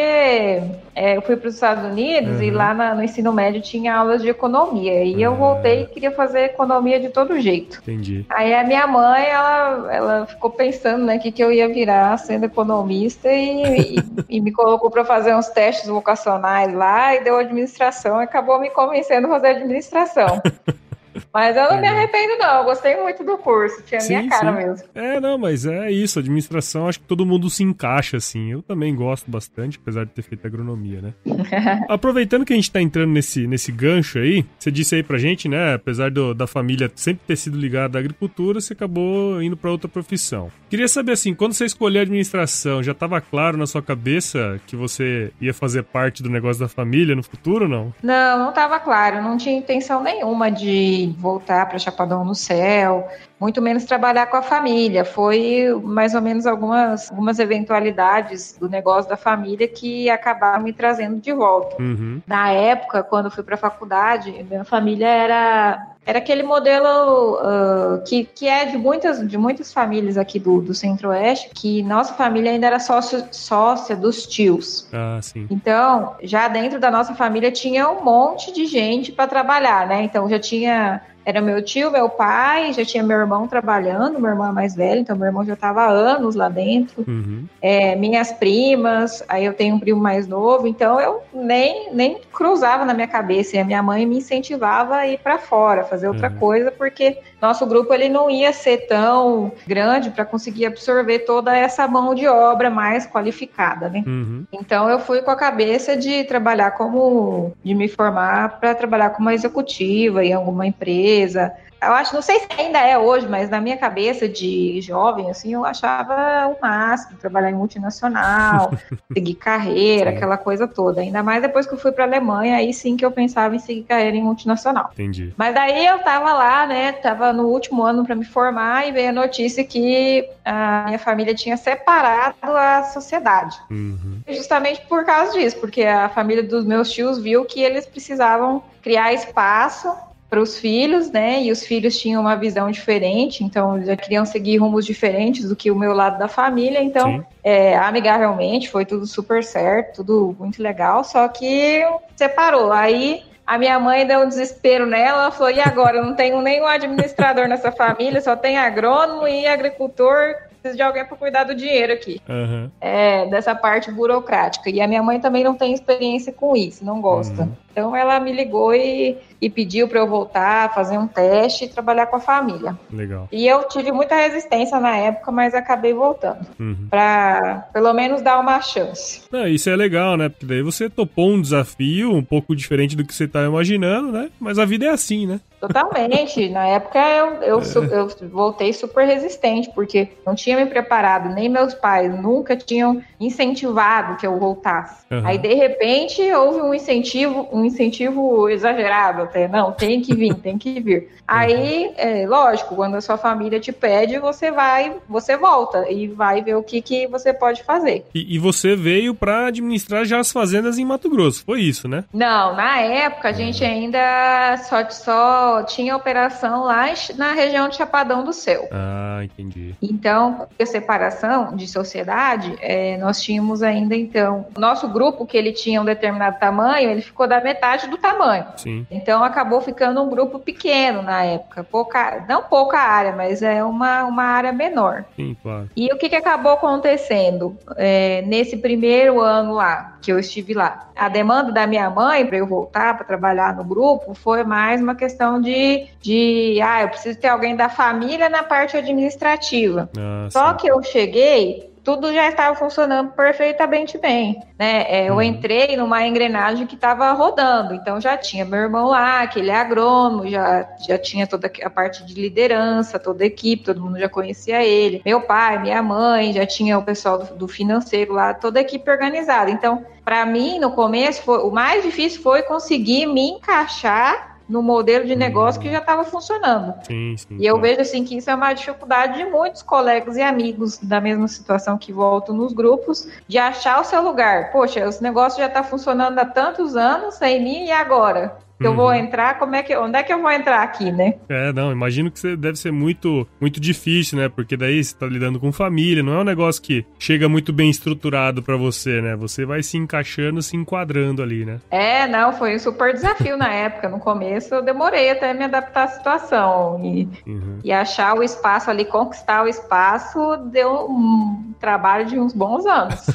é, 0.95 1.17
eu 1.17 1.23
fui 1.23 1.37
para 1.37 1.49
os 1.49 1.55
Estados 1.55 1.85
Unidos 1.85 2.37
uhum. 2.37 2.43
e 2.43 2.51
lá 2.51 2.73
na, 2.73 2.95
no 2.95 3.03
ensino 3.03 3.33
médio 3.33 3.61
tinha 3.61 3.95
aulas 3.95 4.23
de 4.23 4.29
economia. 4.29 5.03
E 5.03 5.15
uhum. 5.15 5.21
eu 5.21 5.35
voltei 5.35 5.83
e 5.83 5.87
queria 5.87 6.13
fazer 6.13 6.45
economia 6.45 7.01
de 7.01 7.09
todo 7.09 7.41
jeito. 7.41 7.81
Entendi. 7.83 8.25
Aí 8.31 8.55
a 8.55 8.63
minha 8.63 8.87
mãe, 8.87 9.27
ela, 9.27 9.89
ela 9.93 10.27
ficou 10.27 10.51
pensando, 10.51 11.05
né, 11.05 11.19
que, 11.19 11.33
que 11.33 11.43
eu 11.43 11.51
ia 11.51 11.69
virar 11.69 12.17
sendo 12.19 12.45
economista 12.45 13.29
e, 13.33 13.97
e, 13.97 13.97
e 14.29 14.41
me 14.41 14.53
colocou 14.53 14.91
para 14.91 15.05
fazer 15.05 15.35
uns 15.35 15.49
testes 15.49 15.89
vocacionais 15.89 16.73
lá 16.73 17.17
e 17.17 17.25
deu 17.25 17.37
administração 17.37 18.21
e 18.21 18.25
acabou 18.25 18.61
me 18.61 18.71
convencendo 18.71 19.27
a 19.27 19.31
fazer 19.31 19.49
administração. 19.49 20.41
Mas 21.33 21.57
eu 21.57 21.65
não 21.65 21.79
é. 21.79 21.81
me 21.81 21.89
arrependo, 21.89 22.39
não. 22.39 22.59
Eu 22.59 22.65
gostei 22.65 22.97
muito 22.97 23.25
do 23.25 23.39
curso. 23.39 23.83
Tinha 23.83 24.01
sim, 24.01 24.17
minha 24.17 24.29
cara 24.29 24.51
sim. 24.51 24.67
mesmo. 24.67 24.89
É, 24.95 25.21
não, 25.21 25.39
mas 25.39 25.67
é 25.67 25.91
isso. 25.91 26.19
Administração, 26.19 26.89
acho 26.89 27.01
que 27.01 27.07
todo 27.07 27.27
mundo 27.27 27.49
se 27.51 27.63
encaixa, 27.63 28.17
assim. 28.17 28.53
Eu 28.53 28.63
também 28.63 28.95
gosto 28.95 29.31
bastante, 29.31 29.79
apesar 29.81 30.05
de 30.05 30.13
ter 30.13 30.23
feito 30.23 30.47
agronomia, 30.47 31.01
né? 31.01 31.15
Aproveitando 31.89 32.45
que 32.45 32.53
a 32.53 32.57
gente 32.57 32.71
tá 32.71 32.81
entrando 32.81 33.11
nesse, 33.11 33.47
nesse 33.47 33.73
gancho 33.73 34.19
aí, 34.19 34.45
você 34.59 34.71
disse 34.71 34.95
aí 34.95 35.03
pra 35.03 35.19
gente, 35.19 35.49
né? 35.49 35.75
Apesar 35.75 36.11
do, 36.11 36.35
da 36.35 36.47
família 36.47 36.91
sempre 36.95 37.23
ter 37.27 37.37
sido 37.37 37.59
ligada 37.59 37.99
à 37.99 38.01
agricultura, 38.01 38.61
você 38.61 38.73
acabou 38.73 39.43
indo 39.43 39.57
para 39.57 39.71
outra 39.71 39.89
profissão. 39.89 40.51
Queria 40.69 40.89
saber, 40.89 41.13
assim, 41.13 41.35
quando 41.35 41.53
você 41.53 41.65
escolheu 41.65 42.01
a 42.01 42.03
administração, 42.03 42.83
já 42.83 42.93
estava 42.93 43.21
claro 43.21 43.57
na 43.57 43.67
sua 43.67 43.83
cabeça 43.83 44.61
que 44.67 44.77
você 44.77 45.33
ia 45.41 45.55
fazer 45.55 45.83
parte 45.83 46.23
do 46.23 46.31
negócio 46.31 46.61
da 46.61 46.69
família 46.69 47.15
no 47.15 47.23
futuro 47.23 47.65
ou 47.65 47.71
não? 47.71 47.95
Não, 48.03 48.39
não 48.39 48.49
estava 48.51 48.79
claro. 48.79 49.23
Não 49.23 49.37
tinha 49.37 49.57
intenção 49.57 50.03
nenhuma 50.03 50.51
de 50.51 51.10
voltar 51.13 51.69
para 51.69 51.79
Chapadão 51.79 52.25
no 52.25 52.35
Céu, 52.35 53.09
muito 53.41 53.63
menos 53.63 53.85
trabalhar 53.85 54.27
com 54.27 54.37
a 54.37 54.43
família. 54.43 55.05
Foi 55.05 55.69
mais 55.83 56.15
ou 56.15 56.21
menos 56.21 56.47
algumas, 56.47 57.11
algumas 57.11 57.39
eventualidades 57.39 58.57
do 58.61 58.69
negócio 58.69 59.09
da 59.09 59.17
família 59.17 59.67
que 59.67 60.11
acabaram 60.11 60.63
me 60.63 60.73
trazendo 60.75 61.19
de 61.19 61.33
volta. 61.33 61.81
Uhum. 61.81 62.21
Na 62.27 62.51
época, 62.51 63.03
quando 63.03 63.27
eu 63.27 63.31
fui 63.31 63.43
para 63.43 63.55
a 63.55 63.59
faculdade, 63.59 64.45
minha 64.49 64.65
família 64.65 65.09
era 65.09 65.87
era 66.07 66.19
aquele 66.19 66.43
modelo 66.43 67.35
uh, 67.35 68.03
que, 68.05 68.25
que 68.25 68.49
é 68.49 68.65
de 68.65 68.77
muitas, 68.77 69.27
de 69.29 69.37
muitas 69.37 69.73
famílias 69.73 70.17
aqui 70.17 70.39
do, 70.39 70.61
do 70.61 70.75
Centro-Oeste, 70.75 71.51
que 71.55 71.83
nossa 71.83 72.15
família 72.15 72.51
ainda 72.51 72.67
era 72.67 72.81
sócio, 72.81 73.23
sócia 73.31 73.95
dos 73.95 74.27
tios. 74.27 74.89
Ah, 74.93 75.21
sim. 75.21 75.47
Então, 75.51 76.17
já 76.23 76.49
dentro 76.49 76.81
da 76.81 76.91
nossa 76.91 77.15
família 77.15 77.53
tinha 77.53 77.89
um 77.89 78.03
monte 78.03 78.53
de 78.53 78.65
gente 78.67 79.13
para 79.13 79.29
trabalhar, 79.29 79.87
né? 79.87 80.03
Então 80.03 80.29
já 80.29 80.39
tinha 80.39 81.03
era 81.25 81.41
meu 81.41 81.63
tio, 81.63 81.91
meu 81.91 82.09
pai, 82.09 82.73
já 82.73 82.85
tinha 82.85 83.03
meu 83.03 83.19
irmão 83.19 83.47
trabalhando, 83.47 84.19
meu 84.19 84.31
irmão 84.31 84.49
é 84.49 84.53
mais 84.53 84.75
velho, 84.75 85.01
então 85.01 85.17
meu 85.17 85.27
irmão 85.27 85.45
já 85.45 85.55
estava 85.55 85.83
há 85.83 85.89
anos 85.89 86.35
lá 86.35 86.49
dentro. 86.49 87.05
Uhum. 87.07 87.45
É, 87.61 87.95
minhas 87.97 88.33
primas, 88.33 89.23
aí 89.29 89.45
eu 89.45 89.53
tenho 89.53 89.75
um 89.75 89.81
primo 89.81 90.01
mais 90.01 90.27
novo, 90.27 90.67
então 90.67 91.01
eu 91.01 91.23
nem, 91.33 91.93
nem 91.93 92.19
cruzava 92.33 92.85
na 92.85 92.95
minha 92.95 93.07
cabeça. 93.07 93.57
E 93.57 93.59
a 93.59 93.65
minha 93.65 93.83
mãe 93.83 94.07
me 94.07 94.19
incentivava 94.19 94.97
a 94.97 95.07
ir 95.07 95.19
para 95.19 95.39
fora, 95.39 95.85
fazer 95.85 96.09
outra 96.09 96.31
uhum. 96.31 96.37
coisa, 96.37 96.71
porque 96.71 97.19
nosso 97.41 97.65
grupo 97.67 97.93
ele 97.95 98.09
não 98.09 98.29
ia 98.29 98.53
ser 98.53 98.87
tão 98.87 99.53
grande 99.67 100.11
para 100.11 100.25
conseguir 100.25 100.67
absorver 100.67 101.21
toda 101.21 101.57
essa 101.57 101.87
mão 101.87 102.15
de 102.15 102.27
obra 102.27 102.69
mais 102.71 103.07
qualificada, 103.07 103.89
né? 103.89 104.03
Uhum. 104.07 104.45
Então 104.53 104.89
eu 104.89 104.99
fui 104.99 105.23
com 105.23 105.31
a 105.31 105.37
cabeça 105.37 105.97
de 105.97 106.25
trabalhar 106.25 106.73
como, 106.73 107.53
de 107.65 107.75
me 107.75 107.89
formar 107.89 108.61
para 108.61 108.75
trabalhar 108.75 109.11
como 109.11 109.31
executiva 109.31 110.25
em 110.25 110.33
alguma 110.33 110.67
empresa 110.67 110.81
empresa. 110.81 111.53
Eu 111.83 111.93
acho, 111.93 112.15
não 112.15 112.21
sei 112.21 112.41
se 112.41 112.47
ainda 112.59 112.79
é 112.79 112.99
hoje, 112.99 113.27
mas 113.27 113.49
na 113.49 113.61
minha 113.61 113.77
cabeça 113.77 114.29
de 114.29 114.81
jovem, 114.83 115.31
assim, 115.31 115.55
eu 115.55 115.65
achava 115.65 116.47
o 116.49 116.61
máximo 116.61 117.19
trabalhar 117.19 117.51
em 117.51 117.55
multinacional, 117.55 118.71
seguir 119.13 119.35
carreira, 119.35 120.11
aquela 120.11 120.37
coisa 120.37 120.69
toda. 120.69 121.01
Ainda 121.01 121.23
mais 121.23 121.41
depois 121.41 121.67
que 121.67 121.73
eu 121.73 121.79
fui 121.79 121.91
para 121.91 122.05
Alemanha, 122.05 122.57
aí 122.57 122.75
sim 122.75 122.97
que 122.97 123.05
eu 123.05 123.11
pensava 123.11 123.57
em 123.57 123.59
seguir 123.59 123.85
carreira 123.85 124.17
em 124.17 124.23
multinacional. 124.23 124.91
Entendi. 124.93 125.33
Mas 125.37 125.55
daí 125.55 125.87
eu 125.87 125.99
tava 126.01 126.33
lá, 126.35 126.67
né, 126.67 126.93
tava 126.93 127.33
no 127.33 127.45
último 127.45 127.83
ano 127.83 128.05
para 128.05 128.15
me 128.15 128.25
formar 128.25 128.87
e 128.87 128.93
veio 128.93 129.09
a 129.09 129.13
notícia 129.13 129.65
que 129.65 130.29
a 130.45 130.85
minha 130.87 130.99
família 130.99 131.35
tinha 131.35 131.57
separado 131.57 132.37
a 132.43 132.85
sociedade. 132.85 133.57
Uhum. 133.71 134.21
Justamente 134.29 134.83
por 134.87 135.05
causa 135.05 135.33
disso, 135.33 135.57
porque 135.59 135.83
a 135.83 136.11
família 136.11 136.43
dos 136.43 136.65
meus 136.65 136.91
tios 136.91 137.19
viu 137.19 137.45
que 137.47 137.63
eles 137.63 137.87
precisavam 137.87 138.63
criar 138.83 139.13
espaço 139.15 139.91
para 140.31 140.41
os 140.41 140.57
filhos, 140.57 141.11
né? 141.11 141.43
E 141.43 141.51
os 141.51 141.67
filhos 141.67 141.99
tinham 141.99 142.23
uma 142.23 142.37
visão 142.37 142.71
diferente, 142.71 143.43
então 143.43 143.85
já 143.85 143.97
queriam 143.97 144.25
seguir 144.25 144.59
rumos 144.59 144.87
diferentes 144.87 145.49
do 145.49 145.57
que 145.57 145.73
o 145.73 145.75
meu 145.75 145.93
lado 145.93 146.21
da 146.21 146.29
família. 146.29 146.81
Então, 146.81 147.27
é, 147.43 147.77
amigavelmente, 147.77 148.71
foi 148.71 148.87
tudo 148.87 149.07
super 149.07 149.43
certo, 149.43 149.97
tudo 149.97 150.37
muito 150.39 150.63
legal, 150.63 151.03
só 151.03 151.27
que 151.27 151.83
separou. 152.15 152.71
Aí 152.71 153.25
a 153.45 153.59
minha 153.59 153.81
mãe 153.81 154.07
deu 154.07 154.21
um 154.21 154.29
desespero 154.29 154.87
nela, 154.87 155.23
ela 155.23 155.31
falou: 155.33 155.51
e 155.51 155.61
agora? 155.61 155.97
Eu 155.97 156.05
não 156.05 156.15
tenho 156.15 156.41
nenhum 156.41 156.67
administrador 156.67 157.49
nessa 157.49 157.73
família, 157.73 158.21
só 158.21 158.37
tem 158.37 158.57
agrônomo 158.57 159.27
e 159.27 159.49
agricultor 159.49 160.37
preciso 160.61 160.77
de 160.77 160.83
alguém 160.83 161.05
para 161.05 161.17
cuidar 161.17 161.45
do 161.45 161.55
dinheiro 161.55 161.93
aqui. 161.93 162.21
Uhum. 162.29 162.71
É, 162.81 163.27
dessa 163.27 163.55
parte 163.55 163.91
burocrática. 163.91 164.71
E 164.71 164.81
a 164.81 164.87
minha 164.87 165.03
mãe 165.03 165.19
também 165.21 165.43
não 165.43 165.55
tem 165.55 165.73
experiência 165.73 166.33
com 166.33 166.57
isso, 166.57 166.85
não 166.85 167.01
gosta. 167.01 167.43
Uhum. 167.43 167.53
Então 167.73 167.97
ela 167.97 168.19
me 168.19 168.33
ligou 168.33 168.75
e, 168.75 169.17
e 169.41 169.49
pediu 169.49 169.89
para 169.89 170.01
eu 170.01 170.07
voltar, 170.07 170.75
fazer 170.75 170.99
um 170.99 171.07
teste 171.07 171.65
e 171.65 171.69
trabalhar 171.69 172.07
com 172.07 172.17
a 172.17 172.21
família. 172.21 172.77
Legal. 172.93 173.29
E 173.31 173.47
eu 173.47 173.67
tive 173.69 173.93
muita 173.93 174.17
resistência 174.17 174.79
na 174.81 174.97
época, 174.97 175.31
mas 175.31 175.55
acabei 175.55 175.95
voltando. 175.95 176.47
Uhum. 176.59 176.89
Para 176.91 177.69
pelo 177.73 177.93
menos 177.93 178.23
dar 178.23 178.39
uma 178.39 178.61
chance. 178.61 179.23
Não, 179.31 179.47
isso 179.47 179.71
é 179.71 179.77
legal, 179.77 180.17
né? 180.17 180.29
Porque 180.29 180.47
daí 180.47 180.63
você 180.63 180.91
topou 180.91 181.31
um 181.31 181.41
desafio 181.41 182.13
um 182.13 182.25
pouco 182.25 182.55
diferente 182.55 182.97
do 182.97 183.05
que 183.05 183.15
você 183.15 183.27
tá 183.29 183.45
imaginando, 183.45 184.13
né? 184.13 184.31
Mas 184.39 184.59
a 184.59 184.65
vida 184.65 184.87
é 184.87 184.91
assim, 184.91 185.27
né? 185.27 185.41
Totalmente. 185.61 186.49
Na 186.49 186.67
época 186.67 186.99
eu, 186.99 187.35
eu, 187.43 187.61
é. 187.61 187.99
eu, 187.99 188.29
voltei 188.31 188.73
super 188.73 189.07
resistente, 189.07 189.71
porque 189.75 190.09
não 190.27 190.35
tinha 190.35 190.57
me 190.57 190.67
preparado, 190.67 191.29
nem 191.35 191.49
meus 191.49 191.75
pais 191.75 192.11
nunca 192.21 192.57
tinham 192.57 193.03
incentivado 193.21 194.17
que 194.17 194.27
eu 194.27 194.39
voltasse. 194.39 195.05
Uhum. 195.11 195.23
Aí, 195.25 195.37
de 195.37 195.53
repente, 195.53 196.23
houve 196.33 196.61
um 196.61 196.73
incentivo, 196.73 197.49
um 197.53 197.65
incentivo 197.65 198.49
exagerado 198.49 199.23
até. 199.23 199.47
Não, 199.47 199.73
tem 199.73 200.01
que 200.01 200.15
vir, 200.15 200.35
tem 200.35 200.57
que 200.57 200.81
vir. 200.81 201.11
Aí, 201.29 201.93
é, 201.97 202.27
lógico, 202.27 202.75
quando 202.75 202.97
a 202.97 203.01
sua 203.01 203.17
família 203.17 203.61
te 203.61 203.71
pede, 203.71 204.19
você 204.19 204.51
vai, 204.51 204.97
você 205.09 205.37
volta 205.37 205.89
e 205.91 206.09
vai 206.09 206.43
ver 206.43 206.57
o 206.57 206.63
que, 206.63 206.81
que 206.81 207.07
você 207.07 207.33
pode 207.33 207.63
fazer. 207.63 208.05
E, 208.15 208.35
e 208.35 208.39
você 208.39 208.75
veio 208.75 209.15
para 209.15 209.47
administrar 209.47 210.05
já 210.05 210.19
as 210.19 210.33
fazendas 210.33 210.79
em 210.79 210.85
Mato 210.85 211.09
Grosso, 211.09 211.45
foi 211.45 211.61
isso, 211.61 211.87
né? 211.87 212.05
Não, 212.13 212.57
na 212.57 212.81
época 212.81 213.29
a 213.29 213.33
gente 213.33 213.65
ainda 213.65 214.57
só, 214.69 214.89
só 214.91 215.50
tinha 215.67 215.97
operação 215.97 216.65
lá 216.65 216.87
na 217.17 217.33
região 217.33 217.69
de 217.69 217.77
Chapadão 217.77 218.25
do 218.25 218.33
Céu. 218.33 218.69
Ah, 218.73 219.21
entendi. 219.23 219.75
Então, 219.81 220.47
a 220.59 220.67
separação 220.67 221.55
de 221.57 221.67
sociedade, 221.67 222.57
é, 222.61 222.97
nós 222.99 223.21
tínhamos 223.21 223.63
ainda 223.63 223.97
então, 223.97 224.47
o 224.57 224.61
nosso 224.61 224.89
grupo 224.89 225.27
que 225.27 225.37
ele 225.37 225.53
tinha 225.53 225.81
um 225.81 225.85
determinado 225.85 226.39
tamanho, 226.39 226.91
ele 226.91 227.03
ficou 227.03 227.27
da 227.27 227.41
metade 227.41 227.89
do 227.89 227.97
tamanho. 227.97 228.47
Sim. 228.57 228.87
Então 228.91 229.23
acabou 229.23 229.61
ficando 229.61 230.03
um 230.03 230.09
grupo 230.09 230.39
pequeno 230.39 231.03
na 231.03 231.25
época. 231.25 231.65
Pouca, 231.65 232.25
não 232.29 232.43
pouca 232.43 232.79
área, 232.79 233.13
mas 233.13 233.43
é 233.43 233.63
uma, 233.63 234.05
uma 234.05 234.25
área 234.25 234.53
menor. 234.53 235.05
Sim, 235.17 235.37
claro. 235.43 235.71
E 235.77 235.93
o 235.93 235.99
que, 235.99 236.09
que 236.09 236.17
acabou 236.17 236.53
acontecendo 236.53 237.57
é, 237.77 238.23
nesse 238.23 238.57
primeiro 238.57 239.21
ano 239.21 239.55
lá, 239.55 239.99
que 240.01 240.13
eu 240.13 240.19
estive 240.19 240.55
lá? 240.55 240.89
A 240.97 241.09
demanda 241.09 241.53
da 241.53 241.67
minha 241.67 241.89
mãe 241.89 242.27
para 242.27 242.37
eu 242.37 242.47
voltar 242.47 242.97
para 242.97 243.07
trabalhar 243.07 243.57
no 243.57 243.65
grupo 243.65 244.15
foi 244.15 244.45
mais 244.45 244.81
uma 244.81 244.95
questão 244.95 245.40
de, 245.41 245.87
de 246.01 246.61
ah, 246.63 246.83
eu 246.83 246.89
preciso 246.89 247.19
ter 247.19 247.29
alguém 247.29 247.57
da 247.57 247.69
família 247.69 248.29
na 248.29 248.43
parte 248.43 248.77
administrativa. 248.77 249.89
Ah, 249.97 250.29
Só 250.31 250.51
sim. 250.51 250.57
que 250.57 250.71
eu 250.71 250.83
cheguei 250.83 251.71
tudo 251.83 252.13
já 252.13 252.29
estava 252.29 252.55
funcionando 252.55 253.11
perfeitamente 253.13 253.97
bem, 253.99 254.41
né? 254.59 254.85
É, 254.87 255.09
eu 255.09 255.15
uhum. 255.15 255.23
entrei 255.23 255.77
numa 255.77 256.07
engrenagem 256.07 256.67
que 256.67 256.75
estava 256.75 257.11
rodando, 257.13 257.75
então 257.75 258.01
já 258.01 258.17
tinha 258.17 258.45
meu 258.45 258.61
irmão 258.61 258.89
lá, 258.89 259.27
que 259.27 259.39
ele 259.39 259.51
é 259.51 259.57
agrônomo, 259.57 260.29
já, 260.29 260.69
já 260.87 260.99
tinha 260.99 261.27
toda 261.27 261.51
a 261.63 261.71
parte 261.71 262.05
de 262.05 262.15
liderança, 262.15 262.99
toda 262.99 263.25
a 263.25 263.27
equipe, 263.27 263.65
todo 263.65 263.81
mundo 263.81 263.99
já 263.99 264.09
conhecia 264.09 264.63
ele, 264.63 265.01
meu 265.05 265.23
pai, 265.23 265.59
minha 265.59 265.83
mãe, 265.83 266.33
já 266.33 266.45
tinha 266.45 266.79
o 266.79 266.83
pessoal 266.83 267.19
do, 267.19 267.35
do 267.35 267.49
financeiro 267.49 268.13
lá, 268.13 268.35
toda 268.35 268.59
a 268.59 268.63
equipe 268.63 268.91
organizada. 268.91 269.51
Então, 269.51 269.85
para 270.05 270.25
mim, 270.27 270.59
no 270.59 270.73
começo, 270.73 271.23
foi, 271.23 271.39
o 271.39 271.51
mais 271.51 271.83
difícil 271.83 272.23
foi 272.23 272.43
conseguir 272.43 273.07
me 273.07 273.31
encaixar 273.31 274.30
no 274.51 274.63
modelo 274.63 275.07
de 275.07 275.15
negócio 275.15 275.61
que 275.61 275.71
já 275.71 275.79
estava 275.79 276.05
funcionando. 276.05 276.75
Sim, 276.85 277.17
sim, 277.17 277.37
e 277.39 277.47
eu 277.47 277.61
vejo 277.61 277.81
assim 277.81 278.05
que 278.05 278.17
isso 278.17 278.29
é 278.29 278.35
uma 278.35 278.53
dificuldade 278.53 279.17
de 279.17 279.25
muitos 279.25 279.63
colegas 279.63 280.17
e 280.17 280.23
amigos 280.23 280.77
da 280.79 281.01
mesma 281.01 281.29
situação 281.29 281.79
que 281.79 281.93
voltam 281.93 282.35
nos 282.35 282.53
grupos, 282.53 283.09
de 283.29 283.39
achar 283.39 283.81
o 283.81 283.85
seu 283.85 284.03
lugar. 284.03 284.51
Poxa, 284.51 284.81
esse 284.81 285.03
negócio 285.03 285.39
já 285.39 285.47
está 285.47 285.63
funcionando 285.63 286.19
há 286.19 286.25
tantos 286.25 286.77
anos 286.77 287.15
sem 287.15 287.43
mim 287.43 287.67
e 287.67 287.71
agora? 287.71 288.37
Eu 288.61 288.75
vou 288.75 288.87
uhum. 288.87 288.95
entrar, 288.95 289.39
como 289.39 289.55
é 289.55 289.63
que, 289.63 289.77
onde 289.77 289.99
é 289.99 290.03
que 290.03 290.13
eu 290.13 290.21
vou 290.21 290.31
entrar 290.31 290.63
aqui, 290.63 290.93
né? 290.93 291.15
É, 291.29 291.53
não, 291.53 291.73
imagino 291.73 292.11
que 292.11 292.37
deve 292.37 292.59
ser 292.59 292.71
muito, 292.71 293.27
muito 293.41 293.61
difícil, 293.61 294.19
né? 294.19 294.29
Porque 294.29 294.57
daí 294.57 294.83
você 294.83 294.95
tá 294.95 295.07
lidando 295.07 295.41
com 295.41 295.51
família, 295.51 296.03
não 296.03 296.15
é 296.15 296.19
um 296.19 296.25
negócio 296.25 296.61
que 296.63 296.85
chega 296.99 297.29
muito 297.29 297.53
bem 297.53 297.71
estruturado 297.71 298.43
para 298.43 298.57
você, 298.57 299.01
né? 299.01 299.17
Você 299.17 299.45
vai 299.45 299.63
se 299.63 299.77
encaixando, 299.77 300.43
se 300.43 300.57
enquadrando 300.57 301.23
ali, 301.23 301.45
né? 301.45 301.59
É, 301.71 302.07
não, 302.07 302.33
foi 302.33 302.57
um 302.57 302.59
super 302.59 302.93
desafio 302.93 303.37
na 303.37 303.53
época. 303.53 303.89
No 303.89 303.99
começo 303.99 304.55
eu 304.55 304.63
demorei 304.63 305.11
até 305.11 305.33
me 305.33 305.45
adaptar 305.45 305.85
à 305.85 305.89
situação 305.89 306.81
e, 306.85 307.09
uhum. 307.27 307.59
e 307.65 307.73
achar 307.73 308.15
o 308.15 308.23
espaço 308.23 308.71
ali, 308.71 308.85
conquistar 308.85 309.45
o 309.45 309.49
espaço, 309.49 310.37
deu 310.51 310.87
um 310.91 311.55
trabalho 311.61 312.07
de 312.07 312.19
uns 312.19 312.33
bons 312.33 312.65
anos. 312.67 313.07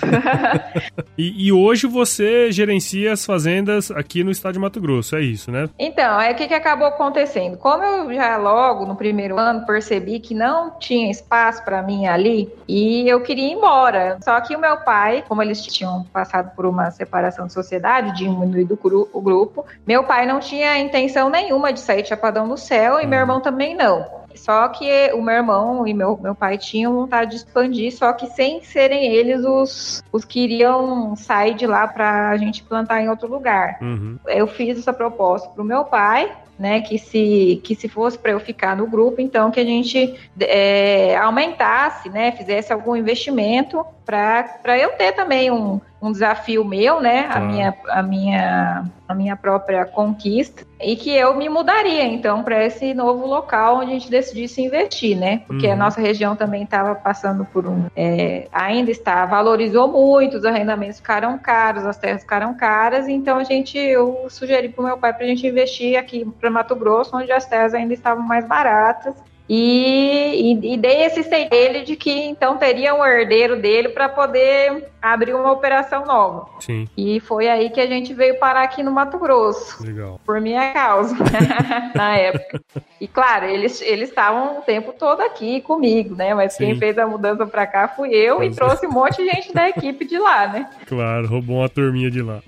e, 1.17 1.47
e, 1.47 1.51
hoje 1.51 1.87
você 1.87 2.51
gerencia 2.51 3.13
as 3.13 3.25
fazendas 3.25 3.91
aqui 3.91 4.23
no 4.23 4.31
estado 4.31 4.53
de 4.53 4.59
Mato 4.59 4.79
Grosso, 4.79 5.15
é 5.15 5.21
isso, 5.21 5.34
né? 5.51 5.69
Então, 5.77 6.19
é 6.19 6.31
o 6.31 6.35
que, 6.35 6.47
que 6.47 6.53
acabou 6.53 6.87
acontecendo. 6.87 7.57
Como 7.57 7.83
eu 7.83 8.13
já 8.13 8.37
logo 8.37 8.85
no 8.85 8.95
primeiro 8.95 9.37
ano 9.37 9.65
percebi 9.65 10.19
que 10.19 10.33
não 10.33 10.71
tinha 10.79 11.09
espaço 11.09 11.63
para 11.63 11.81
mim 11.81 12.07
ali 12.07 12.51
e 12.67 13.07
eu 13.07 13.21
queria 13.21 13.47
ir 13.47 13.53
embora. 13.53 14.17
Só 14.23 14.39
que 14.41 14.55
o 14.55 14.59
meu 14.59 14.77
pai, 14.77 15.23
como 15.27 15.41
eles 15.41 15.61
tinham 15.61 16.03
passado 16.13 16.55
por 16.55 16.65
uma 16.65 16.91
separação 16.91 17.47
de 17.47 17.53
sociedade, 17.53 18.15
diminuído 18.15 18.79
o 19.13 19.21
grupo, 19.21 19.65
meu 19.85 20.03
pai 20.03 20.25
não 20.25 20.39
tinha 20.39 20.77
intenção 20.77 21.29
nenhuma 21.29 21.73
de 21.73 21.79
sair 21.79 22.01
de 22.01 22.09
Chapadão 22.09 22.47
do 22.47 22.57
Céu 22.57 22.99
e 22.99 23.07
meu 23.07 23.19
irmão 23.19 23.41
também 23.41 23.75
não. 23.75 24.24
Só 24.35 24.67
que 24.67 25.11
o 25.13 25.21
meu 25.21 25.35
irmão 25.35 25.87
e 25.87 25.93
meu, 25.93 26.17
meu 26.21 26.35
pai 26.35 26.57
tinham 26.57 26.93
vontade 26.93 27.31
de 27.31 27.37
expandir, 27.37 27.95
só 27.95 28.13
que 28.13 28.27
sem 28.27 28.61
serem 28.61 29.13
eles 29.13 29.43
os, 29.43 30.03
os 30.11 30.25
que 30.25 30.41
iriam 30.41 31.15
sair 31.15 31.53
de 31.53 31.65
lá 31.65 31.87
para 31.87 32.29
a 32.29 32.37
gente 32.37 32.63
plantar 32.63 33.01
em 33.01 33.09
outro 33.09 33.27
lugar. 33.27 33.77
Uhum. 33.81 34.17
Eu 34.27 34.47
fiz 34.47 34.77
essa 34.77 34.93
proposta 34.93 35.49
para 35.49 35.61
o 35.61 35.65
meu 35.65 35.85
pai, 35.85 36.31
né, 36.57 36.81
que 36.81 36.97
se, 36.97 37.61
que 37.63 37.75
se 37.75 37.89
fosse 37.89 38.17
para 38.17 38.31
eu 38.31 38.39
ficar 38.39 38.77
no 38.77 38.87
grupo, 38.87 39.19
então 39.19 39.51
que 39.51 39.59
a 39.59 39.65
gente 39.65 40.15
é, 40.39 41.15
aumentasse, 41.17 42.09
né, 42.09 42.31
fizesse 42.31 42.71
algum 42.71 42.95
investimento 42.95 43.85
para 44.05 44.77
eu 44.79 44.91
ter 44.91 45.11
também 45.11 45.51
um, 45.51 45.81
um 46.07 46.11
desafio 46.11 46.63
meu, 46.63 47.01
né, 47.01 47.27
a, 47.31 47.39
minha, 47.39 47.73
a, 47.89 48.03
minha, 48.03 48.85
a 49.07 49.15
minha 49.15 49.35
própria 49.35 49.85
conquista, 49.85 50.65
e 50.79 50.95
que 50.95 51.09
eu 51.09 51.35
me 51.35 51.49
mudaria, 51.49 52.03
então, 52.03 52.43
para 52.43 52.63
esse 52.65 52.93
novo 52.93 53.25
local 53.25 53.77
onde 53.77 53.91
a 53.91 53.93
gente 53.93 54.09
decidisse 54.09 54.61
investir, 54.61 55.17
né, 55.17 55.41
porque 55.47 55.67
uhum. 55.67 55.73
a 55.73 55.75
nossa 55.75 56.01
região 56.01 56.35
também 56.35 56.63
estava 56.63 56.95
passando 56.95 57.45
por 57.45 57.67
um, 57.67 57.85
é, 57.95 58.47
ainda 58.51 58.91
está, 58.91 59.25
valorizou 59.25 59.87
muito, 59.87 60.37
os 60.37 60.45
arrendamentos 60.45 60.97
ficaram 60.97 61.37
caros, 61.37 61.85
as 61.85 61.97
terras 61.97 62.21
ficaram 62.21 62.53
caras, 62.53 63.07
então 63.07 63.37
a 63.37 63.43
gente, 63.43 63.77
eu 63.77 64.27
sugeri 64.29 64.69
para 64.69 64.81
o 64.81 64.85
meu 64.85 64.97
pai 64.97 65.13
para 65.13 65.25
a 65.25 65.27
gente 65.27 65.47
investir 65.47 65.97
aqui 65.97 66.25
para 66.39 66.49
Mato 66.49 66.75
Grosso, 66.75 67.15
onde 67.15 67.31
as 67.31 67.45
terras 67.45 67.73
ainda 67.73 67.93
estavam 67.93 68.23
mais 68.23 68.45
baratas, 68.45 69.15
e, 69.47 70.57
e, 70.59 70.73
e, 70.73 70.77
dei 70.77 71.03
esse 71.03 71.23
stay 71.23 71.47
dele 71.47 71.83
de 71.83 71.95
que 71.95 72.11
então 72.11 72.57
teria 72.57 72.95
um 72.95 73.05
herdeiro 73.05 73.61
dele 73.61 73.89
para 73.89 74.09
poder 74.09 74.89
abrir 74.99 75.35
uma 75.35 75.51
operação 75.51 76.03
nova. 76.03 76.47
Sim. 76.59 76.87
E 76.97 77.19
foi 77.19 77.47
aí 77.47 77.69
que 77.69 77.79
a 77.79 77.85
gente 77.85 78.11
veio 78.13 78.39
parar 78.39 78.63
aqui 78.63 78.81
no 78.81 78.91
Mato 78.91 79.19
Grosso. 79.19 79.83
Legal. 79.85 80.19
Por 80.25 80.41
minha 80.41 80.73
causa, 80.73 81.15
na 81.93 82.17
época. 82.17 82.59
E 82.99 83.07
claro, 83.07 83.45
eles 83.45 83.81
eles 83.81 84.09
estavam 84.09 84.59
o 84.59 84.61
tempo 84.61 84.93
todo 84.93 85.21
aqui 85.21 85.61
comigo, 85.61 86.15
né? 86.15 86.33
Mas 86.33 86.53
Sim. 86.53 86.65
quem 86.65 86.79
fez 86.79 86.97
a 86.97 87.05
mudança 87.05 87.45
para 87.45 87.67
cá 87.67 87.87
fui 87.87 88.09
eu 88.09 88.43
e 88.43 88.49
trouxe 88.49 88.87
um 88.87 88.91
monte 88.91 89.17
de 89.17 89.29
gente 89.29 89.53
da 89.53 89.69
equipe 89.69 90.05
de 90.05 90.17
lá, 90.17 90.47
né? 90.47 90.69
Claro, 90.87 91.27
roubou 91.27 91.57
uma 91.57 91.69
turminha 91.69 92.09
de 92.09 92.23
lá. 92.23 92.41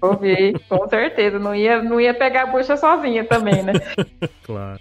Ouvi, 0.00 0.54
com 0.68 0.88
certeza. 0.88 1.40
Não 1.40 1.54
ia, 1.54 1.82
não 1.82 2.00
ia 2.00 2.14
pegar 2.14 2.42
a 2.42 2.46
bucha 2.46 2.76
sozinha 2.76 3.24
também, 3.24 3.62
né? 3.64 3.72
claro. 4.44 4.78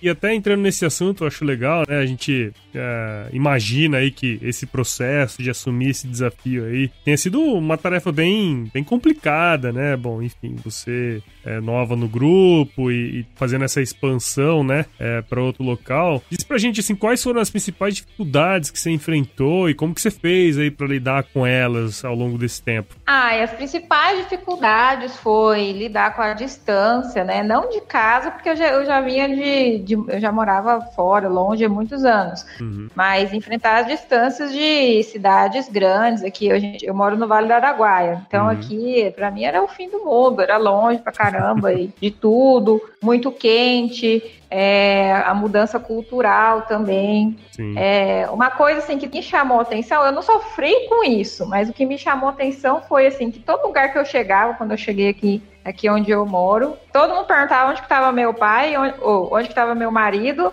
E 0.00 0.08
até 0.08 0.34
entrando 0.34 0.62
nesse 0.62 0.84
assunto, 0.84 1.24
eu 1.24 1.28
acho 1.28 1.44
legal, 1.44 1.84
né? 1.88 1.98
A 1.98 2.06
gente 2.06 2.52
é, 2.78 3.28
imagina 3.32 3.98
aí 3.98 4.10
que 4.10 4.38
esse 4.42 4.66
processo 4.66 5.42
de 5.42 5.50
assumir 5.50 5.90
esse 5.90 6.06
desafio 6.06 6.64
aí 6.64 6.90
tenha 7.04 7.16
sido 7.16 7.40
uma 7.40 7.76
tarefa 7.76 8.12
bem, 8.12 8.70
bem 8.72 8.84
complicada, 8.84 9.72
né? 9.72 9.96
Bom, 9.96 10.22
enfim, 10.22 10.56
você 10.64 11.22
é 11.44 11.60
nova 11.60 11.96
no 11.96 12.08
grupo 12.08 12.90
e, 12.90 13.20
e 13.20 13.26
fazendo 13.34 13.64
essa 13.64 13.80
expansão, 13.80 14.62
né, 14.62 14.84
é, 14.98 15.22
para 15.22 15.40
outro 15.40 15.64
local. 15.64 16.22
Diz 16.30 16.44
pra 16.44 16.58
gente, 16.58 16.80
assim, 16.80 16.94
quais 16.94 17.22
foram 17.22 17.40
as 17.40 17.50
principais 17.50 17.94
dificuldades 17.94 18.70
que 18.70 18.78
você 18.78 18.90
enfrentou 18.90 19.68
e 19.68 19.74
como 19.74 19.94
que 19.94 20.00
você 20.00 20.10
fez 20.10 20.58
aí 20.58 20.70
para 20.70 20.86
lidar 20.86 21.24
com 21.24 21.46
elas 21.46 22.04
ao 22.04 22.14
longo 22.14 22.36
desse 22.36 22.62
tempo? 22.62 22.94
Ah, 23.06 23.34
e 23.34 23.42
as 23.42 23.52
principais 23.52 24.18
dificuldades 24.24 25.16
foi 25.16 25.72
lidar 25.72 26.14
com 26.14 26.22
a 26.22 26.34
distância, 26.34 27.24
né? 27.24 27.42
Não 27.42 27.68
de 27.68 27.80
casa, 27.82 28.30
porque 28.30 28.50
eu 28.50 28.56
já, 28.56 28.68
eu 28.68 28.84
já 28.84 29.00
vinha 29.00 29.28
de, 29.28 29.78
de 29.78 29.94
eu 29.94 30.20
já 30.20 30.30
morava 30.30 30.80
fora, 30.94 31.28
longe 31.28 31.64
há 31.64 31.68
muitos 31.68 32.04
anos. 32.04 32.44
Uhum. 32.68 32.88
Mas 32.94 33.32
enfrentar 33.32 33.78
as 33.78 33.86
distâncias 33.86 34.52
de 34.52 35.02
cidades 35.04 35.68
grandes. 35.68 36.22
Aqui 36.22 36.46
eu, 36.46 36.56
eu 36.82 36.94
moro 36.94 37.16
no 37.16 37.26
Vale 37.26 37.46
do 37.46 37.52
Araguaia. 37.52 38.22
Então 38.26 38.44
uhum. 38.44 38.50
aqui, 38.50 39.12
para 39.16 39.30
mim, 39.30 39.44
era 39.44 39.62
o 39.62 39.68
fim 39.68 39.88
do 39.88 40.04
mundo. 40.04 40.42
Era 40.42 40.56
longe 40.56 41.00
pra 41.00 41.12
caramba 41.12 41.72
e 41.72 41.90
de 42.00 42.10
tudo. 42.10 42.80
Muito 43.02 43.32
quente. 43.32 44.22
É, 44.50 45.12
a 45.26 45.34
mudança 45.34 45.78
cultural 45.78 46.62
também. 46.62 47.36
É, 47.76 48.26
uma 48.30 48.50
coisa 48.50 48.78
assim 48.78 48.98
que 48.98 49.06
me 49.06 49.22
chamou 49.22 49.60
atenção, 49.60 50.06
eu 50.06 50.12
não 50.12 50.22
sofri 50.22 50.88
com 50.88 51.04
isso, 51.04 51.46
mas 51.46 51.68
o 51.68 51.72
que 51.74 51.84
me 51.84 51.98
chamou 51.98 52.30
atenção 52.30 52.80
foi 52.80 53.08
assim 53.08 53.30
que 53.30 53.40
todo 53.40 53.66
lugar 53.66 53.92
que 53.92 53.98
eu 53.98 54.06
chegava, 54.06 54.54
quando 54.54 54.70
eu 54.70 54.78
cheguei 54.78 55.10
aqui 55.10 55.42
aqui 55.68 55.88
onde 55.88 56.10
eu 56.10 56.24
moro. 56.24 56.76
Todo 56.92 57.14
mundo 57.14 57.26
perguntava 57.26 57.70
onde 57.70 57.80
estava 57.80 58.10
meu 58.10 58.32
pai, 58.32 58.76
onde, 58.76 58.94
ou, 59.00 59.34
onde 59.34 59.48
estava 59.48 59.74
meu 59.74 59.90
marido 59.90 60.52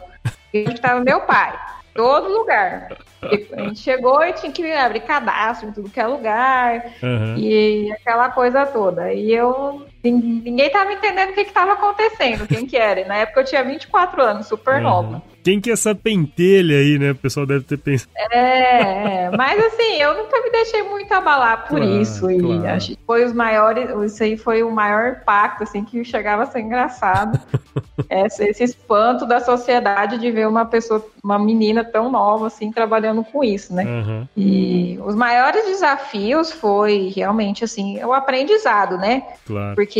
e 0.53 0.61
onde 0.61 0.73
estava 0.73 0.99
meu 0.99 1.21
pai. 1.21 1.57
Todo 1.95 2.27
lugar. 2.27 2.89
a 3.21 3.61
gente 3.63 3.79
chegou 3.79 4.21
e 4.21 4.33
tinha 4.33 4.51
que 4.51 4.69
abrir 4.73 4.99
cadastro 4.99 5.69
em 5.69 5.71
tudo 5.71 5.89
que 5.89 5.99
é 5.99 6.05
lugar 6.05 6.91
uhum. 7.01 7.37
e 7.37 7.89
aquela 7.93 8.29
coisa 8.29 8.65
toda. 8.65 9.13
E 9.13 9.31
eu 9.31 9.87
ninguém 10.11 10.67
estava 10.67 10.91
entendendo 10.93 11.29
o 11.29 11.33
que 11.33 11.41
estava 11.41 11.73
acontecendo, 11.73 12.47
quem 12.47 12.65
que 12.65 12.77
era. 12.77 13.01
E 13.01 13.05
na 13.05 13.17
época 13.17 13.41
eu 13.41 13.45
tinha 13.45 13.63
24 13.63 14.21
anos, 14.21 14.47
super 14.47 14.75
uhum. 14.75 14.83
nova. 14.83 15.23
Quem 15.45 15.61
que 15.61 15.69
é 15.69 15.73
essa 15.73 15.93
pentelha 15.93 16.77
aí, 16.77 16.97
né? 16.97 17.11
O 17.11 17.15
pessoal 17.15 17.45
deve 17.45 17.65
ter 17.65 17.77
pensado. 17.77 18.09
É, 18.31 19.29
mas 19.37 19.63
assim, 19.63 20.01
eu 20.01 20.17
nunca 20.17 20.41
me 20.41 20.49
deixei 20.49 20.81
muito 20.81 21.11
abalar 21.13 21.67
por 21.67 21.77
claro, 21.77 22.01
isso. 22.01 22.31
E 22.31 22.39
claro. 22.39 22.67
acho 22.69 22.87
que 22.89 22.99
foi 23.05 23.23
os 23.23 23.31
maiores, 23.31 23.89
isso 24.11 24.23
aí 24.23 24.37
foi 24.37 24.63
o 24.63 24.71
maior 24.71 25.17
impacto, 25.21 25.61
assim, 25.61 25.85
que 25.85 26.03
chegava 26.03 26.41
a 26.41 26.45
ser 26.47 26.61
engraçado. 26.61 27.39
esse, 28.09 28.43
esse 28.43 28.63
espanto 28.63 29.27
da 29.27 29.39
sociedade 29.39 30.17
de 30.17 30.31
ver 30.31 30.47
uma 30.47 30.65
pessoa, 30.65 31.05
uma 31.23 31.37
menina 31.37 31.83
tão 31.83 32.11
nova, 32.11 32.47
assim, 32.47 32.71
trabalhando 32.71 33.23
com 33.23 33.43
isso, 33.43 33.71
né? 33.71 33.83
Uhum. 33.83 34.27
E 34.35 34.99
os 35.05 35.13
maiores 35.13 35.63
desafios 35.65 36.51
foi 36.51 37.13
realmente, 37.15 37.63
assim, 37.63 38.03
o 38.03 38.13
aprendizado, 38.13 38.97
né? 38.97 39.23
Claro. 39.45 39.75
Porque 39.75 39.94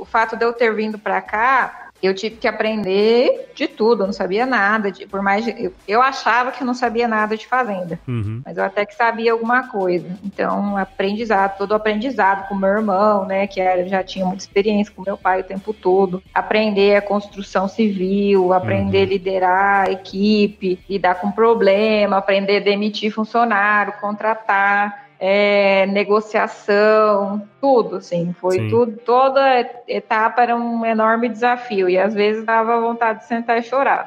o 0.00 0.04
fato 0.04 0.36
de 0.36 0.44
eu 0.44 0.52
ter 0.52 0.74
vindo 0.74 0.98
para 0.98 1.20
cá 1.20 1.82
eu 2.02 2.12
tive 2.12 2.36
que 2.36 2.48
aprender 2.48 3.52
de 3.54 3.68
tudo, 3.68 4.02
eu 4.02 4.06
não 4.06 4.12
sabia 4.12 4.44
nada, 4.44 4.90
de, 4.90 5.06
por 5.06 5.22
mais 5.22 5.44
de, 5.44 5.54
eu, 5.56 5.72
eu, 5.86 6.02
achava 6.02 6.50
que 6.50 6.62
eu 6.62 6.66
não 6.66 6.74
sabia 6.74 7.06
nada 7.06 7.36
de 7.36 7.46
fazenda, 7.46 7.98
uhum. 8.08 8.42
mas 8.44 8.56
eu 8.56 8.64
até 8.64 8.84
que 8.84 8.94
sabia 8.94 9.30
alguma 9.30 9.68
coisa. 9.68 10.08
Então, 10.24 10.76
aprendizado, 10.76 11.56
todo 11.56 11.74
aprendizado 11.74 12.48
com 12.48 12.56
meu 12.56 12.70
irmão, 12.70 13.24
né, 13.24 13.46
que 13.46 13.60
era, 13.60 13.86
já 13.86 14.02
tinha 14.02 14.26
muita 14.26 14.42
experiência 14.42 14.92
com 14.92 15.02
meu 15.02 15.16
pai 15.16 15.42
o 15.42 15.44
tempo 15.44 15.72
todo, 15.72 16.20
aprender 16.34 16.96
a 16.96 17.02
construção 17.02 17.68
civil, 17.68 18.52
aprender 18.52 18.98
uhum. 18.98 19.04
a 19.04 19.08
liderar 19.08 19.88
a 19.88 19.92
equipe, 19.92 20.80
lidar 20.90 21.14
com 21.16 21.30
problema, 21.30 22.16
aprender 22.16 22.56
a 22.56 22.64
demitir 22.64 23.12
funcionário, 23.12 23.92
contratar, 24.00 25.01
é, 25.24 25.86
negociação, 25.86 27.46
tudo, 27.60 27.96
assim, 27.98 28.34
foi 28.40 28.56
Sim. 28.56 28.68
tudo, 28.68 28.96
toda 29.06 29.40
etapa 29.86 30.42
era 30.42 30.56
um 30.56 30.84
enorme 30.84 31.28
desafio 31.28 31.88
e 31.88 31.96
às 31.96 32.12
vezes 32.12 32.44
dava 32.44 32.80
vontade 32.80 33.20
de 33.20 33.26
sentar 33.26 33.56
e 33.56 33.62
chorar. 33.62 34.04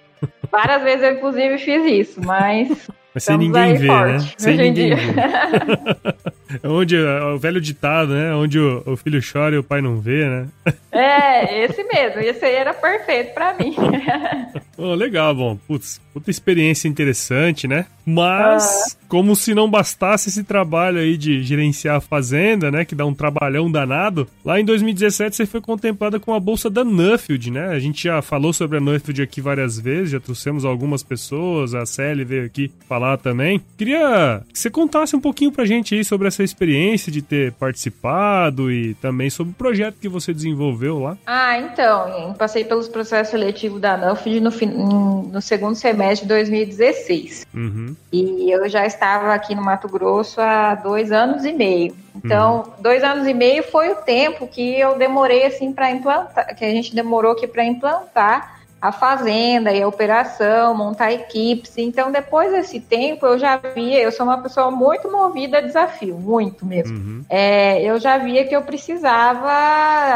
Várias 0.50 0.82
vezes 0.82 1.02
eu 1.02 1.12
inclusive 1.16 1.58
fiz 1.58 1.84
isso, 1.84 2.20
mas 2.24 2.88
mas 3.12 3.24
sem 3.24 3.36
ninguém 3.36 3.74
ver, 3.74 3.88
né? 3.88 4.18
Sem 4.38 4.56
ninguém 4.56 4.94
ver. 4.94 5.14
É 6.62 6.68
onde 6.68 6.96
o 6.96 7.38
velho 7.38 7.60
ditado, 7.60 8.12
né? 8.12 8.34
Onde 8.34 8.58
o, 8.58 8.82
o, 8.86 8.96
filho 8.96 9.20
chora 9.20 9.54
e 9.54 9.58
o 9.58 9.64
pai 9.64 9.80
não 9.80 10.00
vê, 10.00 10.28
né? 10.28 10.46
É, 10.92 11.64
esse 11.64 11.82
mesmo. 11.84 12.20
Esse 12.20 12.44
aí 12.44 12.54
era 12.54 12.74
perfeito 12.74 13.34
para 13.34 13.54
mim. 13.54 13.74
oh, 14.76 14.94
legal, 14.94 15.34
bom. 15.34 15.56
Putz, 15.66 16.00
puta 16.12 16.30
experiência 16.30 16.86
interessante, 16.86 17.66
né? 17.66 17.86
Mas, 18.06 18.96
como 19.08 19.34
se 19.34 19.54
não 19.54 19.68
bastasse 19.68 20.28
esse 20.28 20.44
trabalho 20.44 20.98
aí 20.98 21.16
de 21.16 21.42
gerenciar 21.42 21.96
a 21.96 22.00
fazenda, 22.00 22.70
né? 22.70 22.84
Que 22.84 22.94
dá 22.94 23.06
um 23.06 23.14
trabalhão 23.14 23.70
danado. 23.70 24.28
Lá 24.44 24.60
em 24.60 24.64
2017 24.64 25.34
você 25.34 25.46
foi 25.46 25.60
contemplada 25.60 26.20
com 26.20 26.34
a 26.34 26.40
bolsa 26.40 26.68
da 26.68 26.84
Nuffield, 26.84 27.50
né? 27.50 27.68
A 27.68 27.78
gente 27.78 28.04
já 28.04 28.20
falou 28.20 28.52
sobre 28.52 28.76
a 28.78 28.80
Nuffield 28.80 29.22
aqui 29.22 29.40
várias 29.40 29.78
vezes, 29.80 30.10
já 30.10 30.20
trouxemos 30.20 30.64
algumas 30.64 31.02
pessoas, 31.02 31.74
a 31.74 31.86
Sally 31.86 32.24
veio 32.24 32.44
aqui 32.44 32.70
falar 32.86 33.16
também. 33.16 33.60
Queria 33.76 34.42
que 34.52 34.58
você 34.58 34.68
contasse 34.68 35.16
um 35.16 35.20
pouquinho 35.20 35.50
pra 35.50 35.64
gente 35.64 35.94
aí 35.94 36.04
sobre 36.04 36.28
essa 36.28 36.33
experiência 36.42 37.12
de 37.12 37.22
ter 37.22 37.52
participado 37.52 38.70
e 38.70 38.94
também 38.94 39.30
sobre 39.30 39.52
o 39.52 39.56
projeto 39.56 39.96
que 40.00 40.08
você 40.08 40.32
desenvolveu 40.32 40.98
lá. 40.98 41.16
Ah, 41.26 41.58
então, 41.58 42.34
passei 42.38 42.64
pelos 42.64 42.88
processos 42.88 43.30
seletivos 43.30 43.80
da 43.80 43.96
Nuffield 43.96 44.40
no, 44.40 45.22
no 45.24 45.40
segundo 45.40 45.74
semestre 45.74 46.26
de 46.26 46.34
2016. 46.34 47.46
Uhum. 47.54 47.94
E 48.12 48.50
eu 48.50 48.68
já 48.68 48.86
estava 48.86 49.34
aqui 49.34 49.54
no 49.54 49.62
Mato 49.62 49.88
Grosso 49.88 50.40
há 50.40 50.74
dois 50.74 51.12
anos 51.12 51.44
e 51.44 51.52
meio. 51.52 51.94
Então, 52.14 52.56
uhum. 52.58 52.82
dois 52.82 53.02
anos 53.02 53.26
e 53.26 53.34
meio 53.34 53.62
foi 53.62 53.90
o 53.90 53.96
tempo 53.96 54.46
que 54.46 54.78
eu 54.78 54.96
demorei 54.96 55.44
assim 55.44 55.72
para 55.72 55.90
implantar, 55.90 56.54
que 56.56 56.64
a 56.64 56.70
gente 56.70 56.94
demorou 56.94 57.32
aqui 57.32 57.46
para 57.46 57.64
implantar 57.64 58.53
a 58.84 58.92
fazenda 58.92 59.72
e 59.72 59.82
a 59.82 59.88
operação, 59.88 60.76
montar 60.76 61.10
equipes. 61.10 61.78
Então, 61.78 62.12
depois 62.12 62.52
desse 62.52 62.78
tempo, 62.78 63.24
eu 63.24 63.38
já 63.38 63.56
via, 63.56 64.02
eu 64.02 64.12
sou 64.12 64.26
uma 64.26 64.42
pessoa 64.42 64.70
muito 64.70 65.10
movida 65.10 65.56
a 65.56 65.60
desafio, 65.62 66.18
muito 66.18 66.66
mesmo. 66.66 66.94
Uhum. 66.94 67.24
É, 67.30 67.82
eu 67.82 67.98
já 67.98 68.18
via 68.18 68.46
que 68.46 68.54
eu 68.54 68.60
precisava 68.60 69.48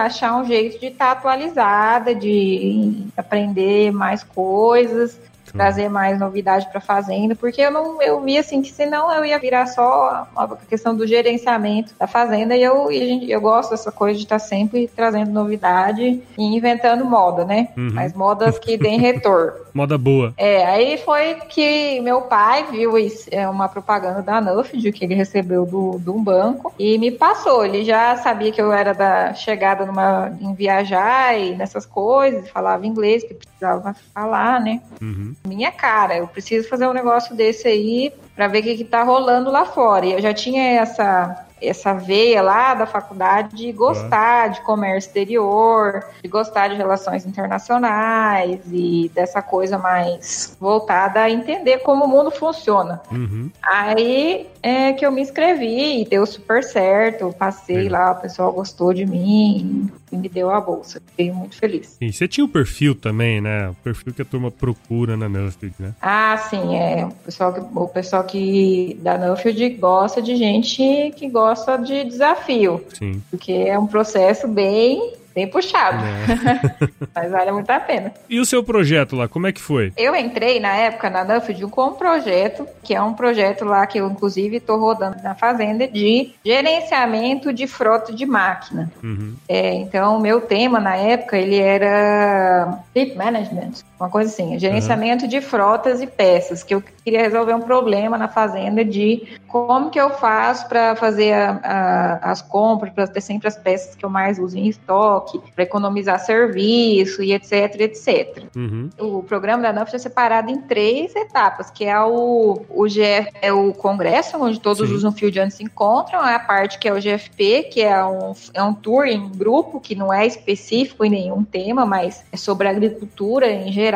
achar 0.04 0.36
um 0.36 0.44
jeito 0.44 0.78
de 0.78 0.88
estar 0.88 1.06
tá 1.06 1.12
atualizada, 1.12 2.14
de 2.14 3.06
aprender 3.16 3.90
mais 3.90 4.22
coisas 4.22 5.18
trazer 5.52 5.88
mais 5.88 6.18
novidade 6.18 6.68
para 6.68 6.78
a 6.78 6.82
fazenda, 6.82 7.34
porque 7.34 7.60
eu 7.60 7.70
não 7.70 8.00
eu 8.02 8.20
vi 8.20 8.38
assim 8.38 8.62
que 8.62 8.70
senão 8.70 9.12
eu 9.12 9.24
ia 9.24 9.38
virar 9.38 9.66
só 9.66 10.26
a 10.36 10.56
questão 10.68 10.94
do 10.94 11.06
gerenciamento 11.06 11.94
da 11.98 12.06
fazenda 12.06 12.56
e 12.56 12.62
eu 12.62 12.90
eu 12.90 13.40
gosto 13.40 13.70
dessa 13.70 13.92
coisa 13.92 14.18
de 14.18 14.24
estar 14.24 14.38
tá 14.38 14.44
sempre 14.44 14.88
trazendo 14.94 15.30
novidade 15.30 16.22
e 16.36 16.56
inventando 16.56 17.04
moda, 17.04 17.44
né? 17.44 17.68
Uhum. 17.76 17.90
Mas 17.92 18.14
modas 18.14 18.58
que 18.58 18.76
deem 18.76 18.98
retorno. 19.00 19.68
Moda 19.74 19.96
boa. 19.96 20.34
É, 20.36 20.64
aí 20.66 20.98
foi 20.98 21.36
que 21.48 22.00
meu 22.00 22.22
pai 22.22 22.66
viu 22.70 22.98
isso, 22.98 23.28
é 23.30 23.48
uma 23.48 23.68
propaganda 23.68 24.22
da 24.22 24.40
Nuffield 24.40 24.90
que 24.92 25.04
ele 25.04 25.14
recebeu 25.14 25.64
do, 25.64 25.98
de 25.98 26.10
um 26.10 26.22
banco 26.22 26.72
e 26.78 26.98
me 26.98 27.10
passou. 27.10 27.64
Ele 27.64 27.84
já 27.84 28.16
sabia 28.16 28.50
que 28.50 28.60
eu 28.60 28.72
era 28.72 28.92
da 28.92 29.34
chegada 29.34 29.86
numa, 29.86 30.36
em 30.40 30.52
viajar 30.54 31.38
e 31.38 31.54
nessas 31.54 31.86
coisas, 31.86 32.48
falava 32.50 32.86
inglês, 32.86 33.22
que 33.22 33.34
precisava 33.34 33.94
falar, 34.12 34.60
né? 34.60 34.80
Uhum. 35.00 35.34
Minha 35.46 35.72
cara, 35.72 36.16
eu 36.16 36.28
preciso 36.28 36.68
fazer 36.68 36.86
um 36.86 36.92
negócio 36.92 37.34
desse 37.34 37.66
aí 37.68 38.12
para 38.34 38.48
ver 38.48 38.60
o 38.60 38.62
que, 38.62 38.76
que 38.76 38.84
tá 38.84 39.02
rolando 39.02 39.50
lá 39.50 39.64
fora. 39.64 40.06
E 40.06 40.12
eu 40.12 40.20
já 40.20 40.34
tinha 40.34 40.80
essa 40.80 41.46
essa 41.60 41.92
veia 41.92 42.40
lá 42.40 42.74
da 42.74 42.86
faculdade 42.86 43.56
de 43.56 43.72
gostar 43.72 44.46
uhum. 44.46 44.52
de 44.52 44.60
comércio 44.60 45.08
exterior, 45.08 46.04
de 46.22 46.28
gostar 46.28 46.68
de 46.68 46.76
relações 46.76 47.26
internacionais 47.26 48.60
e 48.70 49.10
dessa 49.14 49.42
coisa 49.42 49.78
mais 49.78 50.56
voltada 50.60 51.20
a 51.20 51.30
entender 51.30 51.78
como 51.78 52.04
o 52.04 52.08
mundo 52.08 52.30
funciona. 52.30 53.02
Uhum. 53.10 53.50
Aí 53.62 54.48
é 54.62 54.92
que 54.92 55.04
eu 55.04 55.12
me 55.12 55.20
inscrevi 55.20 56.02
e 56.02 56.04
deu 56.04 56.24
super 56.26 56.62
certo. 56.62 57.34
Passei 57.38 57.86
é. 57.86 57.90
lá, 57.90 58.12
o 58.12 58.20
pessoal 58.20 58.52
gostou 58.52 58.92
de 58.92 59.06
mim 59.06 59.90
e 60.10 60.16
me 60.16 60.28
deu 60.28 60.50
a 60.50 60.60
bolsa. 60.60 61.00
Fiquei 61.06 61.30
muito 61.32 61.56
feliz. 61.56 61.96
E 62.00 62.12
você 62.12 62.26
tinha 62.26 62.44
o 62.44 62.48
perfil 62.48 62.94
também, 62.94 63.40
né? 63.40 63.68
O 63.70 63.74
perfil 63.76 64.12
que 64.12 64.22
a 64.22 64.24
turma 64.24 64.50
procura 64.50 65.16
na 65.16 65.28
Nuffield, 65.28 65.74
né? 65.78 65.94
Ah, 66.00 66.36
sim, 66.50 66.76
é. 66.76 67.06
O 67.06 67.12
pessoal 67.12 67.52
que, 67.52 67.60
o 67.60 67.88
pessoal 67.88 68.24
que 68.24 68.98
da 69.02 69.18
Nuffield 69.18 69.68
gosta 69.70 70.22
de 70.22 70.36
gente 70.36 71.12
que 71.16 71.28
gosta 71.28 71.76
de 71.76 72.04
desafio. 72.04 72.84
Sim. 72.92 73.22
Porque 73.30 73.52
é 73.52 73.78
um 73.78 73.86
processo 73.86 74.48
bem 74.48 75.12
bem 75.38 75.46
puxado. 75.46 75.98
É. 76.04 76.88
Mas 77.14 77.30
vale 77.30 77.52
muito 77.52 77.70
a 77.70 77.78
pena. 77.78 78.12
E 78.28 78.40
o 78.40 78.44
seu 78.44 78.62
projeto 78.64 79.14
lá, 79.14 79.28
como 79.28 79.46
é 79.46 79.52
que 79.52 79.60
foi? 79.60 79.92
Eu 79.96 80.14
entrei 80.16 80.58
na 80.58 80.74
época 80.74 81.08
na 81.08 81.24
Nuffield 81.24 81.66
com 81.68 81.86
um 81.86 81.92
projeto, 81.94 82.66
que 82.82 82.94
é 82.94 83.00
um 83.00 83.14
projeto 83.14 83.64
lá 83.64 83.86
que 83.86 83.98
eu 83.98 84.08
inclusive 84.10 84.56
estou 84.56 84.78
rodando 84.78 85.22
na 85.22 85.34
fazenda, 85.34 85.86
de 85.86 86.32
gerenciamento 86.44 87.52
de 87.52 87.66
frota 87.66 88.12
de 88.12 88.26
máquina. 88.26 88.90
Uhum. 89.02 89.34
É, 89.48 89.74
então, 89.74 90.16
o 90.16 90.20
meu 90.20 90.40
tema 90.40 90.80
na 90.80 90.96
época, 90.96 91.36
ele 91.38 91.58
era 91.58 92.80
Fleet 92.92 93.14
Management, 93.14 93.84
uma 93.98 94.08
coisa 94.08 94.30
assim, 94.30 94.58
gerenciamento 94.58 95.24
uhum. 95.24 95.28
de 95.30 95.40
frotas 95.40 96.00
e 96.00 96.06
peças, 96.06 96.62
que 96.62 96.74
eu 96.74 96.82
queria 97.04 97.22
resolver 97.22 97.54
um 97.54 97.60
problema 97.60 98.16
na 98.16 98.28
fazenda 98.28 98.84
de 98.84 99.26
como 99.46 99.90
que 99.90 99.98
eu 99.98 100.10
faço 100.10 100.68
para 100.68 100.94
fazer 100.94 101.32
a, 101.32 101.60
a, 101.62 102.30
as 102.30 102.42
compras, 102.42 102.92
para 102.92 103.06
ter 103.06 103.20
sempre 103.20 103.48
as 103.48 103.56
peças 103.56 103.94
que 103.94 104.04
eu 104.04 104.10
mais 104.10 104.38
uso 104.38 104.56
em 104.56 104.68
estoque, 104.68 105.40
para 105.54 105.64
economizar 105.64 106.18
serviço 106.20 107.22
e 107.22 107.32
etc, 107.32 107.80
etc. 107.80 108.44
Uhum. 108.54 108.90
O 108.98 109.22
programa 109.22 109.62
da 109.62 109.72
NUF 109.72 109.94
é 109.94 109.98
separado 109.98 110.50
em 110.50 110.60
três 110.60 111.16
etapas, 111.16 111.70
que 111.70 111.84
é 111.84 112.00
o, 112.00 112.62
o 112.68 112.86
GF, 112.86 113.30
é 113.40 113.52
o 113.52 113.72
congresso, 113.72 114.36
onde 114.40 114.60
todos 114.60 114.88
Sim. 114.88 114.94
os 114.94 115.04
Unfieldianos 115.04 115.54
se 115.54 115.64
encontram, 115.64 116.26
é 116.26 116.34
a 116.34 116.40
parte 116.40 116.78
que 116.78 116.86
é 116.86 116.92
o 116.92 117.00
GFP, 117.00 117.64
que 117.64 117.80
é 117.80 118.04
um, 118.04 118.32
é 118.52 118.62
um 118.62 118.74
tour 118.74 119.06
em 119.06 119.28
grupo, 119.30 119.80
que 119.80 119.94
não 119.94 120.12
é 120.12 120.26
específico 120.26 121.04
em 121.04 121.10
nenhum 121.10 121.42
tema, 121.42 121.86
mas 121.86 122.24
é 122.30 122.36
sobre 122.36 122.68
agricultura 122.68 123.50
em 123.50 123.72
geral. 123.72 123.87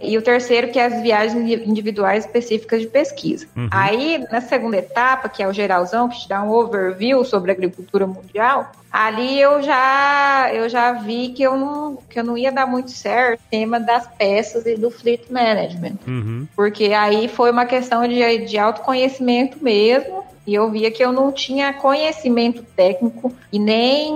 E 0.00 0.18
o 0.18 0.22
terceiro, 0.22 0.72
que 0.72 0.80
é 0.80 0.86
as 0.86 1.00
viagens 1.00 1.36
individuais 1.64 2.24
específicas 2.24 2.80
de 2.80 2.88
pesquisa. 2.88 3.46
Uhum. 3.56 3.68
Aí, 3.70 4.24
na 4.32 4.40
segunda 4.40 4.76
etapa, 4.76 5.28
que 5.28 5.40
é 5.40 5.46
o 5.46 5.52
geralzão, 5.52 6.08
que 6.08 6.18
te 6.18 6.28
dá 6.28 6.42
um 6.42 6.50
overview 6.50 7.24
sobre 7.24 7.52
a 7.52 7.54
agricultura 7.54 8.04
mundial, 8.04 8.72
ali 8.92 9.40
eu 9.40 9.62
já 9.62 10.50
eu 10.52 10.68
já 10.68 10.92
vi 10.92 11.28
que 11.28 11.42
eu 11.42 11.56
não 11.56 11.98
que 12.10 12.20
eu 12.20 12.24
não 12.24 12.36
ia 12.36 12.52
dar 12.52 12.66
muito 12.66 12.90
certo 12.90 13.40
o 13.40 13.50
tema 13.50 13.80
das 13.80 14.06
peças 14.06 14.66
e 14.66 14.76
do 14.76 14.90
fleet 14.90 15.30
management 15.30 15.94
uhum. 16.06 16.46
porque 16.54 16.92
aí 16.92 17.26
foi 17.26 17.50
uma 17.50 17.64
questão 17.64 18.06
de, 18.06 18.38
de 18.44 18.58
autoconhecimento 18.58 19.56
mesmo 19.64 20.24
e 20.46 20.54
eu 20.54 20.70
via 20.70 20.90
que 20.90 21.02
eu 21.02 21.12
não 21.12 21.32
tinha 21.32 21.72
conhecimento 21.72 22.62
técnico 22.76 23.32
e 23.52 23.58
nem 23.58 24.12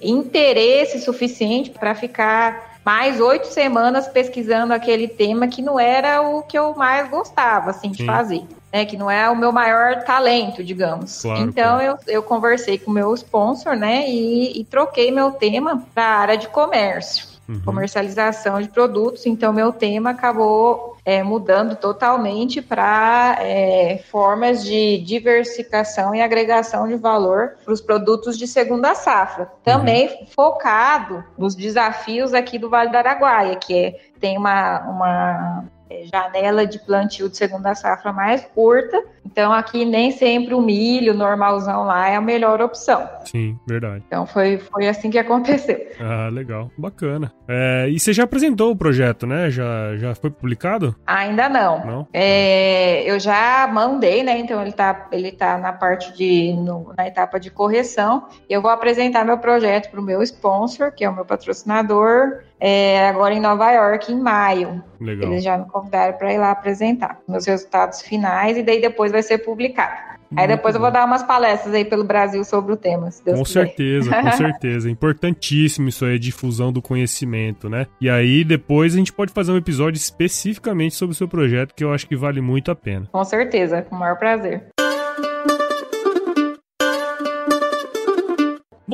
interesse 0.00 1.00
suficiente 1.00 1.70
para 1.70 1.94
ficar 1.94 2.67
mais 2.88 3.20
oito 3.20 3.48
semanas 3.48 4.08
pesquisando 4.08 4.72
aquele 4.72 5.06
tema 5.06 5.46
que 5.46 5.60
não 5.60 5.78
era 5.78 6.22
o 6.22 6.42
que 6.42 6.58
eu 6.58 6.74
mais 6.74 7.06
gostava, 7.10 7.68
assim, 7.68 7.90
de 7.90 7.98
Sim. 7.98 8.06
fazer. 8.06 8.42
Né, 8.72 8.84
que 8.84 8.98
não 8.98 9.10
é 9.10 9.28
o 9.30 9.36
meu 9.36 9.50
maior 9.50 10.04
talento, 10.04 10.62
digamos. 10.62 11.22
Claro, 11.22 11.40
então 11.40 11.78
claro. 11.78 11.98
Eu, 12.06 12.14
eu 12.14 12.22
conversei 12.22 12.78
com 12.78 12.90
o 12.90 12.94
meu 12.94 13.14
sponsor, 13.14 13.74
né, 13.74 14.08
e, 14.08 14.60
e 14.60 14.64
troquei 14.64 15.10
meu 15.10 15.32
tema 15.32 15.82
para 15.94 16.04
a 16.04 16.18
área 16.18 16.36
de 16.36 16.48
comércio 16.48 17.37
uhum. 17.48 17.60
comercialização 17.64 18.60
de 18.60 18.68
produtos. 18.68 19.24
Então, 19.26 19.52
meu 19.52 19.72
tema 19.72 20.10
acabou 20.10 20.96
é, 21.04 21.22
mudando 21.22 21.74
totalmente 21.74 22.60
para 22.60 23.38
é, 23.40 23.98
formas 24.10 24.62
de 24.62 24.98
diversificação 24.98 26.14
e 26.14 26.20
agregação 26.20 26.86
de 26.86 26.96
valor 26.96 27.54
para 27.64 27.72
os 27.72 27.80
produtos 27.80 28.36
de 28.36 28.46
segunda 28.46 28.94
safra. 28.94 29.50
Também 29.64 30.08
uhum. 30.08 30.26
focado 30.26 31.24
nos 31.36 31.54
desafios 31.54 32.34
aqui 32.34 32.58
do 32.58 32.68
Vale 32.68 32.90
do 32.90 32.96
Araguaia, 32.96 33.56
que 33.56 33.74
é, 33.74 34.00
tem 34.20 34.36
uma, 34.36 34.80
uma 34.80 35.64
janela 36.12 36.66
de 36.66 36.78
plantio 36.78 37.28
de 37.28 37.36
segunda 37.36 37.74
safra 37.74 38.12
mais 38.12 38.44
curta. 38.54 39.02
Então 39.24 39.52
aqui 39.52 39.84
nem 39.84 40.10
sempre 40.10 40.54
o 40.54 40.60
milho 40.60 41.12
normalzão 41.14 41.84
lá 41.84 42.08
é 42.08 42.16
a 42.16 42.20
melhor 42.20 42.60
opção. 42.60 43.08
Sim, 43.24 43.58
verdade. 43.66 44.02
Então 44.06 44.26
foi, 44.26 44.58
foi 44.58 44.88
assim 44.88 45.10
que 45.10 45.18
aconteceu. 45.18 45.78
Ah, 46.00 46.28
legal, 46.28 46.70
bacana. 46.76 47.32
É, 47.46 47.88
e 47.88 47.98
você 47.98 48.12
já 48.12 48.24
apresentou 48.24 48.70
o 48.70 48.76
projeto, 48.76 49.26
né? 49.26 49.50
Já, 49.50 49.96
já 49.96 50.14
foi 50.14 50.30
publicado? 50.30 50.96
Ainda 51.06 51.48
não. 51.48 51.84
Não? 51.84 52.08
É, 52.12 53.02
eu 53.10 53.20
já 53.20 53.68
mandei, 53.70 54.22
né? 54.22 54.38
Então 54.38 54.60
ele 54.62 54.72
tá, 54.72 55.08
ele 55.12 55.32
tá 55.32 55.58
na 55.58 55.72
parte 55.72 56.16
de 56.16 56.54
no, 56.54 56.92
na 56.96 57.06
etapa 57.06 57.38
de 57.38 57.50
correção. 57.50 58.26
Eu 58.48 58.62
vou 58.62 58.70
apresentar 58.70 59.24
meu 59.24 59.38
projeto 59.38 59.90
para 59.90 60.00
o 60.00 60.02
meu 60.02 60.22
sponsor, 60.22 60.92
que 60.92 61.04
é 61.04 61.08
o 61.08 61.14
meu 61.14 61.24
patrocinador, 61.24 62.42
é, 62.60 63.08
agora 63.08 63.34
em 63.34 63.40
Nova 63.40 63.70
York, 63.70 64.12
em 64.12 64.20
maio. 64.20 64.82
Legal. 65.00 65.30
Eles 65.30 65.44
já 65.44 65.56
me 65.56 65.66
convidaram 65.66 66.16
para 66.18 66.32
ir 66.32 66.38
lá 66.38 66.50
apresentar 66.50 67.20
meus 67.28 67.46
resultados 67.46 68.02
finais 68.02 68.56
e 68.56 68.62
daí 68.62 68.80
depois 68.80 69.12
vai 69.12 69.22
ser 69.22 69.38
publicado. 69.38 70.08
Aí 70.36 70.46
depois 70.46 70.74
eu 70.74 70.80
vou 70.80 70.90
dar 70.90 71.06
umas 71.06 71.22
palestras 71.22 71.72
aí 71.72 71.84
pelo 71.84 72.04
Brasil 72.04 72.44
sobre 72.44 72.72
o 72.72 72.76
tema. 72.76 73.08
com 73.24 73.42
quiser. 73.42 73.44
certeza, 73.46 74.10
com 74.22 74.32
certeza. 74.32 74.90
Importantíssimo 74.90 75.88
isso 75.88 76.04
aí, 76.04 76.16
a 76.16 76.18
difusão 76.18 76.72
do 76.72 76.82
conhecimento, 76.82 77.68
né? 77.68 77.86
E 78.00 78.10
aí 78.10 78.44
depois 78.44 78.94
a 78.94 78.98
gente 78.98 79.12
pode 79.12 79.32
fazer 79.32 79.52
um 79.52 79.56
episódio 79.56 79.96
especificamente 79.96 80.94
sobre 80.94 81.14
o 81.14 81.16
seu 81.16 81.28
projeto, 81.28 81.74
que 81.74 81.82
eu 81.82 81.92
acho 81.92 82.06
que 82.06 82.16
vale 82.16 82.40
muito 82.40 82.70
a 82.70 82.74
pena. 82.74 83.08
Com 83.10 83.24
certeza, 83.24 83.82
com 83.82 83.96
o 83.96 83.98
maior 83.98 84.18
prazer. 84.18 84.68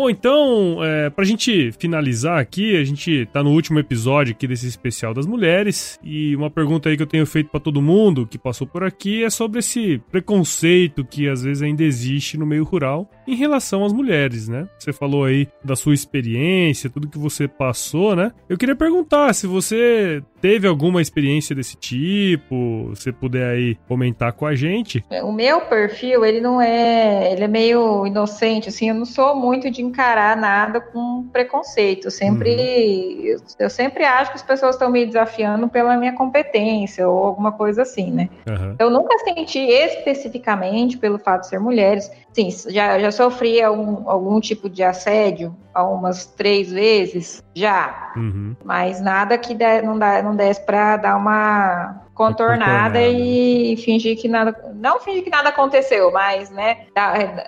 Bom, 0.04 0.10
então, 0.10 0.84
é, 0.84 1.08
pra 1.08 1.24
gente 1.24 1.72
finalizar 1.78 2.38
aqui, 2.38 2.76
a 2.76 2.84
gente 2.84 3.26
tá 3.32 3.42
no 3.42 3.52
último 3.52 3.78
episódio 3.78 4.34
aqui 4.34 4.46
desse 4.46 4.66
especial 4.66 5.14
das 5.14 5.24
mulheres, 5.24 5.98
e 6.04 6.36
uma 6.36 6.50
pergunta 6.50 6.90
aí 6.90 6.96
que 6.98 7.02
eu 7.02 7.06
tenho 7.06 7.24
feito 7.24 7.48
para 7.48 7.58
todo 7.58 7.80
mundo 7.80 8.26
que 8.26 8.36
passou 8.36 8.66
por 8.66 8.84
aqui 8.84 9.24
é 9.24 9.30
sobre 9.30 9.60
esse 9.60 9.98
preconceito 10.10 11.06
que 11.06 11.26
às 11.26 11.42
vezes 11.42 11.62
ainda 11.62 11.82
existe 11.82 12.36
no 12.36 12.44
meio 12.44 12.64
rural 12.64 13.10
em 13.26 13.34
relação 13.34 13.82
às 13.82 13.94
mulheres, 13.94 14.46
né? 14.46 14.68
Você 14.78 14.92
falou 14.92 15.24
aí 15.24 15.48
da 15.64 15.74
sua 15.74 15.94
experiência, 15.94 16.90
tudo 16.90 17.08
que 17.08 17.16
você 17.16 17.48
passou, 17.48 18.14
né? 18.14 18.30
Eu 18.46 18.58
queria 18.58 18.76
perguntar 18.76 19.32
se 19.32 19.46
você 19.46 20.22
teve 20.44 20.68
alguma 20.68 21.00
experiência 21.00 21.56
desse 21.56 21.74
tipo? 21.74 22.90
Você 22.90 23.10
puder 23.10 23.52
aí 23.52 23.76
comentar 23.88 24.30
com 24.34 24.44
a 24.44 24.54
gente. 24.54 25.02
O 25.22 25.32
meu 25.32 25.62
perfil, 25.62 26.22
ele 26.22 26.38
não 26.38 26.60
é. 26.60 27.32
Ele 27.32 27.44
é 27.44 27.48
meio 27.48 28.06
inocente, 28.06 28.68
assim. 28.68 28.90
Eu 28.90 28.94
não 28.94 29.06
sou 29.06 29.34
muito 29.34 29.70
de 29.70 29.80
encarar 29.80 30.36
nada 30.36 30.82
com 30.82 31.26
preconceito. 31.32 32.08
Eu 32.08 32.10
sempre. 32.10 32.50
Uhum. 32.50 33.24
Eu, 33.24 33.38
eu, 33.60 33.70
sempre 33.70 34.04
acho 34.04 34.32
que 34.32 34.36
as 34.36 34.42
pessoas 34.42 34.74
estão 34.74 34.90
me 34.90 35.06
desafiando 35.06 35.66
pela 35.66 35.96
minha 35.96 36.12
competência 36.12 37.08
ou 37.08 37.24
alguma 37.24 37.52
coisa 37.52 37.80
assim, 37.80 38.10
né? 38.10 38.28
Uhum. 38.46 38.76
Eu 38.78 38.90
nunca 38.90 39.16
senti 39.20 39.60
especificamente 39.60 40.98
pelo 40.98 41.18
fato 41.18 41.40
de 41.40 41.48
ser 41.48 41.58
mulheres. 41.58 42.10
Sim, 42.34 42.50
já, 42.68 42.98
já 42.98 43.10
sofri 43.10 43.62
algum, 43.62 44.10
algum 44.10 44.38
tipo 44.40 44.68
de 44.68 44.82
assédio 44.82 45.56
umas 45.82 46.26
três 46.26 46.70
vezes, 46.70 47.42
já. 47.54 48.12
Uhum. 48.16 48.56
Mas 48.64 49.00
nada 49.00 49.38
que 49.38 49.54
dê, 49.54 49.82
não, 49.82 49.98
dá, 49.98 50.22
não 50.22 50.34
desse 50.34 50.64
para 50.64 50.96
dar 50.96 51.16
uma 51.16 52.04
contornada 52.14 53.02
e 53.02 53.76
fingir 53.78 54.16
que 54.16 54.28
nada. 54.28 54.72
Não 54.74 55.00
fingir 55.00 55.24
que 55.24 55.30
nada 55.30 55.48
aconteceu, 55.48 56.12
mas, 56.12 56.50
né, 56.50 56.86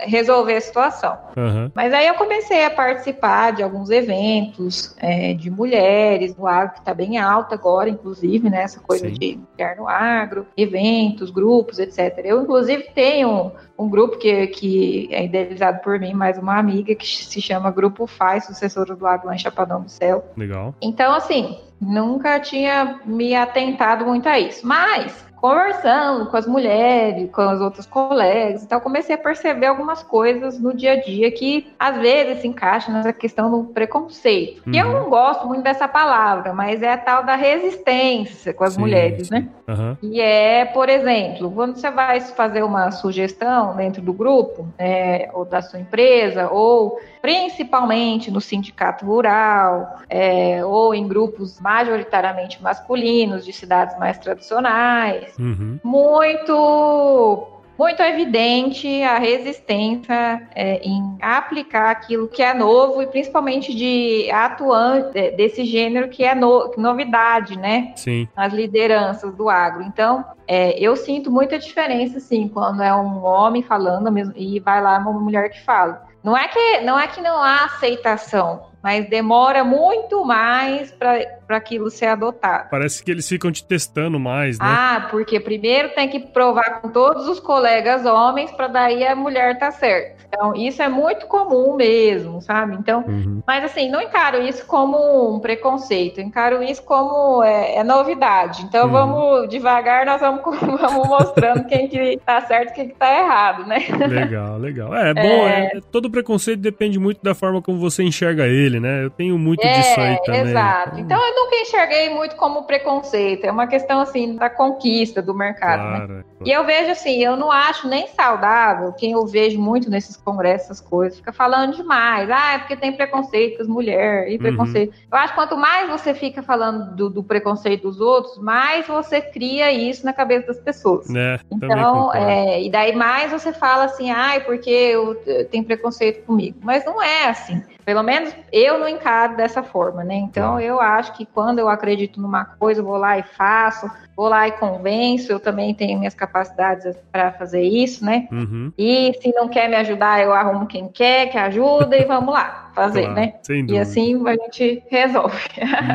resolver 0.00 0.56
a 0.56 0.60
situação. 0.60 1.16
Uhum. 1.36 1.70
Mas 1.74 1.94
aí 1.94 2.06
eu 2.06 2.14
comecei 2.14 2.64
a 2.64 2.70
participar 2.70 3.52
de 3.52 3.62
alguns 3.62 3.90
eventos 3.90 4.94
é, 4.98 5.34
de 5.34 5.50
mulheres 5.50 6.36
no 6.36 6.46
agro, 6.46 6.74
que 6.74 6.80
está 6.80 6.92
bem 6.92 7.16
alta 7.16 7.54
agora, 7.54 7.88
inclusive, 7.88 8.50
né? 8.50 8.62
Essa 8.62 8.80
coisa 8.80 9.08
Sim. 9.08 9.14
de 9.14 9.40
mulher 9.52 9.76
no 9.76 9.88
agro, 9.88 10.46
eventos, 10.56 11.30
grupos, 11.30 11.78
etc. 11.78 12.20
Eu, 12.24 12.42
inclusive, 12.42 12.88
tenho 12.94 13.52
um 13.78 13.88
grupo 13.88 14.18
que, 14.18 14.46
que 14.48 15.08
é 15.12 15.24
idealizado 15.24 15.80
por 15.80 15.98
mim, 15.98 16.14
mais 16.14 16.38
uma 16.38 16.58
amiga, 16.58 16.94
que 16.94 17.06
se 17.06 17.40
chama 17.40 17.70
Grupo 17.70 18.06
FAI, 18.06 18.40
sucessora 18.40 18.94
do 18.94 19.32
em 19.32 19.38
Chapadão 19.38 19.82
do 19.82 19.90
Céu. 19.90 20.24
Legal. 20.36 20.74
Então, 20.80 21.14
assim, 21.14 21.58
nunca 21.80 22.40
tinha 22.40 23.00
me 23.04 23.34
atentado 23.34 24.04
muito 24.06 24.28
a 24.28 24.38
isso. 24.38 24.66
Mas 24.66 25.25
conversando 25.36 26.26
com 26.26 26.36
as 26.36 26.46
mulheres, 26.46 27.30
com 27.30 27.42
as 27.42 27.60
outras 27.60 27.86
colegas, 27.86 28.64
então 28.64 28.80
comecei 28.80 29.14
a 29.14 29.18
perceber 29.18 29.66
algumas 29.66 30.02
coisas 30.02 30.58
no 30.58 30.74
dia 30.74 30.92
a 30.92 31.00
dia 31.00 31.30
que 31.30 31.72
às 31.78 31.96
vezes 31.98 32.40
se 32.40 32.48
encaixam 32.48 32.94
nessa 32.94 33.12
questão 33.12 33.50
do 33.50 33.64
preconceito. 33.64 34.62
Uhum. 34.66 34.72
E 34.72 34.78
eu 34.78 34.88
não 34.88 35.10
gosto 35.10 35.46
muito 35.46 35.62
dessa 35.62 35.86
palavra, 35.86 36.52
mas 36.52 36.82
é 36.82 36.92
a 36.92 36.98
tal 36.98 37.24
da 37.24 37.36
resistência 37.36 38.54
com 38.54 38.64
as 38.64 38.74
sim, 38.74 38.80
mulheres, 38.80 39.28
sim. 39.28 39.34
né? 39.34 39.48
Uhum. 39.68 39.96
E 40.02 40.20
é, 40.20 40.64
por 40.64 40.88
exemplo, 40.88 41.50
quando 41.50 41.76
você 41.76 41.90
vai 41.90 42.20
fazer 42.20 42.62
uma 42.62 42.90
sugestão 42.90 43.76
dentro 43.76 44.00
do 44.00 44.12
grupo, 44.12 44.66
é, 44.78 45.28
ou 45.32 45.44
da 45.44 45.60
sua 45.60 45.78
empresa, 45.78 46.48
ou 46.50 46.98
principalmente 47.26 48.30
no 48.30 48.40
sindicato 48.40 49.04
rural, 49.04 49.98
é, 50.08 50.64
ou 50.64 50.94
em 50.94 51.08
grupos 51.08 51.58
majoritariamente 51.60 52.62
masculinos 52.62 53.44
de 53.44 53.52
cidades 53.52 53.98
mais 53.98 54.16
tradicionais, 54.16 55.34
Uhum. 55.36 55.80
Muito 55.82 57.48
muito 57.78 58.00
evidente 58.00 59.02
a 59.02 59.18
resistência 59.18 60.48
é, 60.54 60.78
em 60.82 61.18
aplicar 61.20 61.90
aquilo 61.90 62.26
que 62.26 62.42
é 62.42 62.54
novo 62.54 63.02
e 63.02 63.06
principalmente 63.06 63.74
de 63.74 64.30
atuante 64.30 65.32
desse 65.32 65.64
gênero 65.64 66.08
que 66.08 66.24
é 66.24 66.34
no, 66.34 66.72
novidade, 66.78 67.58
né? 67.58 67.92
Sim. 67.96 68.26
As 68.34 68.52
lideranças 68.52 69.34
do 69.34 69.50
agro. 69.50 69.82
Então, 69.82 70.24
é, 70.48 70.78
eu 70.78 70.96
sinto 70.96 71.30
muita 71.30 71.58
diferença, 71.58 72.16
assim, 72.18 72.48
quando 72.48 72.82
é 72.82 72.94
um 72.94 73.22
homem 73.24 73.62
falando 73.62 74.10
mesmo, 74.10 74.32
e 74.36 74.58
vai 74.60 74.80
lá 74.80 74.98
uma 74.98 75.12
mulher 75.12 75.50
que 75.50 75.62
fala. 75.62 76.06
Não 76.26 76.36
é 76.36 76.48
que 76.48 76.80
não 76.80 76.98
é 76.98 77.06
que 77.06 77.20
não 77.20 77.40
há 77.40 77.66
aceitação, 77.66 78.66
mas 78.82 79.08
demora 79.08 79.64
muito 79.64 80.24
mais 80.24 80.92
para 80.92 81.56
aquilo 81.56 81.90
ser 81.90 82.06
adotado. 82.06 82.68
Parece 82.70 83.02
que 83.02 83.10
eles 83.10 83.28
ficam 83.28 83.50
te 83.50 83.64
testando 83.64 84.18
mais, 84.18 84.58
né? 84.58 84.66
Ah, 84.68 85.08
porque 85.10 85.40
primeiro 85.40 85.90
tem 85.90 86.08
que 86.08 86.20
provar 86.20 86.80
com 86.80 86.88
todos 86.88 87.28
os 87.28 87.40
colegas 87.40 88.06
homens 88.06 88.50
para 88.52 88.68
daí 88.68 89.06
a 89.06 89.14
mulher 89.14 89.58
tá 89.58 89.70
certa. 89.70 90.16
Então, 90.28 90.54
isso 90.54 90.82
é 90.82 90.88
muito 90.88 91.26
comum 91.26 91.76
mesmo, 91.76 92.42
sabe? 92.42 92.74
Então, 92.74 93.04
uhum. 93.06 93.42
mas 93.46 93.64
assim, 93.64 93.88
não 93.88 94.00
encaro 94.00 94.42
isso 94.42 94.66
como 94.66 95.34
um 95.34 95.38
preconceito, 95.38 96.20
encaro 96.20 96.62
isso 96.62 96.82
como 96.82 97.42
é, 97.42 97.76
é 97.76 97.84
novidade. 97.84 98.64
Então, 98.64 98.86
uhum. 98.86 98.92
vamos 98.92 99.48
devagar, 99.48 100.04
nós 100.04 100.20
vamos, 100.20 100.42
vamos 100.60 101.08
mostrando 101.08 101.64
quem 101.66 101.88
que 101.88 102.18
tá 102.24 102.40
certo 102.40 102.70
e 102.70 102.74
quem 102.74 102.88
que 102.88 102.94
tá 102.96 103.18
errado, 103.18 103.66
né? 103.66 103.78
Legal, 104.08 104.58
legal. 104.58 104.94
É, 104.94 105.14
bom, 105.14 105.20
é... 105.46 105.70
É, 105.76 105.80
todo 105.90 106.10
preconceito 106.10 106.60
depende 106.60 106.98
muito 106.98 107.22
da 107.22 107.34
forma 107.34 107.62
como 107.62 107.78
você 107.78 108.02
enxerga 108.02 108.46
ele 108.46 108.65
dele, 108.66 108.80
né? 108.80 109.04
Eu 109.04 109.10
tenho 109.10 109.38
muito 109.38 109.64
é, 109.64 109.78
disso 109.78 110.00
aí 110.00 110.18
também. 110.24 110.42
Exato. 110.42 110.98
Então 110.98 111.18
eu 111.20 111.34
nunca 111.34 111.56
enxerguei 111.56 112.10
muito 112.10 112.36
como 112.36 112.64
preconceito. 112.64 113.44
É 113.44 113.50
uma 113.50 113.66
questão 113.66 114.00
assim 114.00 114.36
da 114.36 114.50
conquista 114.50 115.22
do 115.22 115.34
mercado. 115.34 115.82
Né? 115.82 115.96
Claro, 115.96 116.12
né? 116.12 116.24
claro. 116.24 116.48
E 116.48 116.50
eu 116.50 116.64
vejo 116.64 116.90
assim, 116.90 117.22
eu 117.22 117.36
não 117.36 117.50
acho 117.50 117.88
nem 117.88 118.08
saudável 118.08 118.92
quem 118.92 119.12
eu 119.12 119.26
vejo 119.26 119.60
muito 119.60 119.88
nesses 119.88 120.16
congressos, 120.16 120.66
essas 120.66 120.80
coisas, 120.80 121.18
fica 121.18 121.32
falando 121.32 121.76
demais. 121.76 122.28
Ah, 122.30 122.54
é 122.54 122.58
porque 122.58 122.76
tem 122.76 122.92
preconceito 122.92 123.56
com 123.56 123.62
as 123.62 123.68
mulheres 123.68 124.32
e 124.32 124.36
uhum. 124.36 124.42
preconceito. 124.42 124.90
Uhum. 124.90 125.02
Eu 125.12 125.18
acho 125.18 125.28
que 125.28 125.38
quanto 125.38 125.56
mais 125.56 125.88
você 125.88 126.14
fica 126.14 126.42
falando 126.42 126.94
do, 126.94 127.10
do, 127.10 127.22
preconceito 127.22 127.82
dos 127.82 128.00
outros, 128.00 128.38
mais 128.38 128.86
você 128.86 129.20
cria 129.20 129.72
isso 129.72 130.04
na 130.04 130.12
cabeça 130.12 130.48
das 130.48 130.58
pessoas. 130.58 131.08
É, 131.14 131.38
então, 131.52 132.12
é, 132.14 132.62
e 132.62 132.70
daí 132.70 132.94
mais 132.94 133.30
você 133.30 133.52
fala 133.52 133.84
assim, 133.84 134.10
ah, 134.10 134.34
é 134.34 134.40
porque 134.40 134.70
eu, 134.70 135.20
eu 135.26 135.48
tenho 135.48 135.64
preconceito 135.64 136.24
comigo. 136.24 136.58
Mas 136.62 136.84
não 136.84 137.02
é 137.02 137.28
assim. 137.28 137.62
Pelo 137.86 138.02
menos 138.02 138.34
eu 138.52 138.80
não 138.80 138.88
encaro 138.88 139.36
dessa 139.36 139.62
forma, 139.62 140.02
né? 140.02 140.16
Então 140.16 140.58
eu 140.58 140.80
acho 140.80 141.12
que 141.12 141.24
quando 141.24 141.60
eu 141.60 141.68
acredito 141.68 142.20
numa 142.20 142.44
coisa, 142.44 142.80
eu 142.80 142.84
vou 142.84 142.96
lá 142.96 143.16
e 143.16 143.22
faço, 143.22 143.88
vou 144.16 144.28
lá 144.28 144.48
e 144.48 144.52
convenço, 144.52 145.30
eu 145.30 145.38
também 145.38 145.72
tenho 145.72 145.96
minhas 145.96 146.12
capacidades 146.12 146.96
para 147.12 147.30
fazer 147.30 147.62
isso, 147.62 148.04
né? 148.04 148.26
Uhum. 148.32 148.72
E 148.76 149.16
se 149.22 149.32
não 149.32 149.48
quer 149.48 149.68
me 149.68 149.76
ajudar, 149.76 150.20
eu 150.20 150.32
arrumo 150.32 150.66
quem 150.66 150.88
quer, 150.88 151.28
que 151.28 151.38
ajuda 151.38 151.96
e 151.96 152.04
vamos 152.04 152.34
lá 152.34 152.72
fazer, 152.74 153.02
claro, 153.02 153.14
né? 153.14 153.34
E 153.68 153.78
assim 153.78 154.20
a 154.26 154.32
gente 154.32 154.82
resolve. 154.90 155.38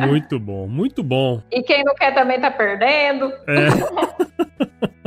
Muito 0.08 0.40
bom, 0.40 0.66
muito 0.66 1.02
bom. 1.02 1.42
E 1.50 1.62
quem 1.62 1.84
não 1.84 1.94
quer 1.94 2.14
também 2.14 2.40
tá 2.40 2.50
perdendo. 2.50 3.30
É. 3.46 4.92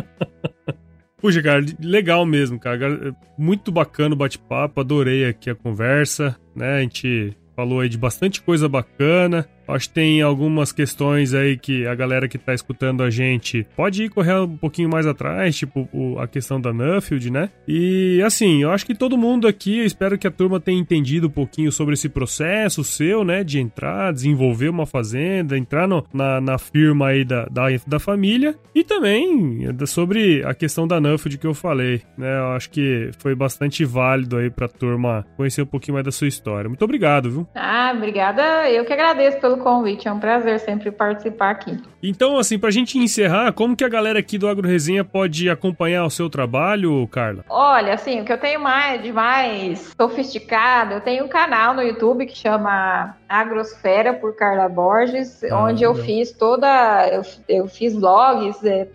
Puxa, 1.26 1.42
cara, 1.42 1.66
legal 1.80 2.24
mesmo, 2.24 2.60
cara. 2.60 3.16
Muito 3.36 3.72
bacana 3.72 4.14
o 4.14 4.18
bate-papo, 4.18 4.80
adorei 4.80 5.26
aqui 5.26 5.50
a 5.50 5.56
conversa, 5.56 6.38
né? 6.56 6.76
A 6.78 6.82
gente 6.82 7.36
falou 7.56 7.80
aí 7.80 7.90
de 7.90 7.98
bastante 7.98 8.40
coisa 8.44 8.70
bacana. 8.70 9.50
Acho 9.68 9.88
que 9.90 9.96
tem 9.96 10.22
algumas 10.22 10.72
questões 10.72 11.34
aí 11.34 11.58
que 11.58 11.88
a 11.88 11.96
galera 11.96 12.28
que 12.28 12.38
tá 12.38 12.54
escutando 12.54 13.04
a 13.04 13.10
gente 13.10 13.66
pode 13.76 14.04
ir 14.04 14.10
correr 14.10 14.40
um 14.40 14.58
pouquinho 14.58 14.90
mais 14.90 15.06
atrás, 15.06 15.56
tipo 15.56 15.90
o, 15.92 16.20
a 16.20 16.28
questão 16.28 16.60
da 16.60 16.72
Nuffield, 16.74 17.32
né? 17.32 17.50
E 17.68 18.22
assim, 18.24 18.62
eu 18.62 18.72
acho 18.72 18.86
que 18.86 18.96
todo 18.96 19.18
mundo 19.18 19.48
aqui, 19.48 19.80
eu 19.80 19.86
espero 19.86 20.18
que 20.18 20.28
a 20.28 20.32
turma 20.32 20.60
tenha 20.60 20.80
entendido 20.80 21.28
um 21.28 21.32
pouquinho 21.32 21.72
sobre 21.72 21.94
esse 21.94 22.10
processo 22.10 22.84
seu, 22.84 23.24
né? 23.24 23.44
De 23.44 23.60
entrar, 23.60 24.14
desenvolver 24.14 24.70
uma 24.70 24.86
fazenda, 24.86 25.58
entrar 25.58 25.88
no, 25.88 26.06
na, 26.14 26.40
na 26.40 26.58
firma 26.58 27.08
aí 27.08 27.24
da, 27.24 27.46
da, 27.46 27.66
da 27.88 28.00
família 28.00 28.56
e 28.74 28.84
também 28.84 29.68
sobre 29.86 30.44
a 30.46 30.54
questão 30.54 30.88
da 30.88 31.00
Nuffield 31.00 31.38
que 31.38 31.48
eu 31.48 31.54
falei, 31.54 32.02
né? 32.18 32.38
Eu 32.40 32.48
acho 32.54 32.70
que 32.70 33.10
foi 33.20 33.36
bastante 33.36 33.84
válido 33.86 34.38
aí 34.38 34.50
pra 34.50 34.68
turma 34.68 35.26
conhecer 35.36 35.62
um 35.62 35.66
pouquinho 35.66 35.94
mais 35.96 36.06
da 36.06 36.12
sua 36.12 36.28
história. 36.28 36.70
Muito 36.70 36.84
obrigado, 36.84 37.30
viu? 37.30 37.48
Ah, 37.56 37.94
obrigada. 37.96 38.70
Eu 38.70 38.86
que 38.86 38.94
agradeço 38.94 39.40
pelo 39.40 39.55
pelo 39.56 39.64
convite. 39.64 40.08
É 40.08 40.12
um 40.12 40.20
prazer 40.20 40.60
sempre 40.60 40.92
participar 40.92 41.52
aqui. 41.52 41.78
Então, 42.04 42.38
assim, 42.38 42.60
pra 42.60 42.70
gente 42.70 42.98
encerrar, 42.98 43.52
como 43.54 43.76
que 43.76 43.84
a 43.84 43.90
galera 43.90 44.20
aqui 44.20 44.38
do 44.38 44.48
Agro 44.48 44.68
Resenha 44.68 45.04
pode 45.04 45.50
acompanhar 45.50 46.06
o 46.06 46.10
seu 46.10 46.30
trabalho, 46.30 47.08
Carla? 47.08 47.44
Olha, 47.50 47.94
assim, 47.94 48.22
o 48.22 48.26
que 48.26 48.32
eu 48.32 48.38
tenho 48.38 48.60
mais 48.60 49.02
de 49.02 49.12
mais 49.12 49.92
sofisticado, 50.00 50.94
eu 50.94 51.02
tenho 51.02 51.26
um 51.26 51.28
canal 51.28 51.74
no 51.74 51.82
YouTube 51.82 52.26
que 52.26 52.38
chama 52.38 53.16
Agrosfera 53.28 54.14
por 54.14 54.36
Carla 54.36 54.70
Borges, 54.70 55.44
ah, 55.44 55.64
onde 55.64 55.84
eu 55.84 55.96
fiz 55.96 56.32
toda. 56.32 57.08
Eu, 57.08 57.22
eu 57.48 57.68
fiz 57.68 57.94
vlogs 57.94 58.64
é, 58.64 58.88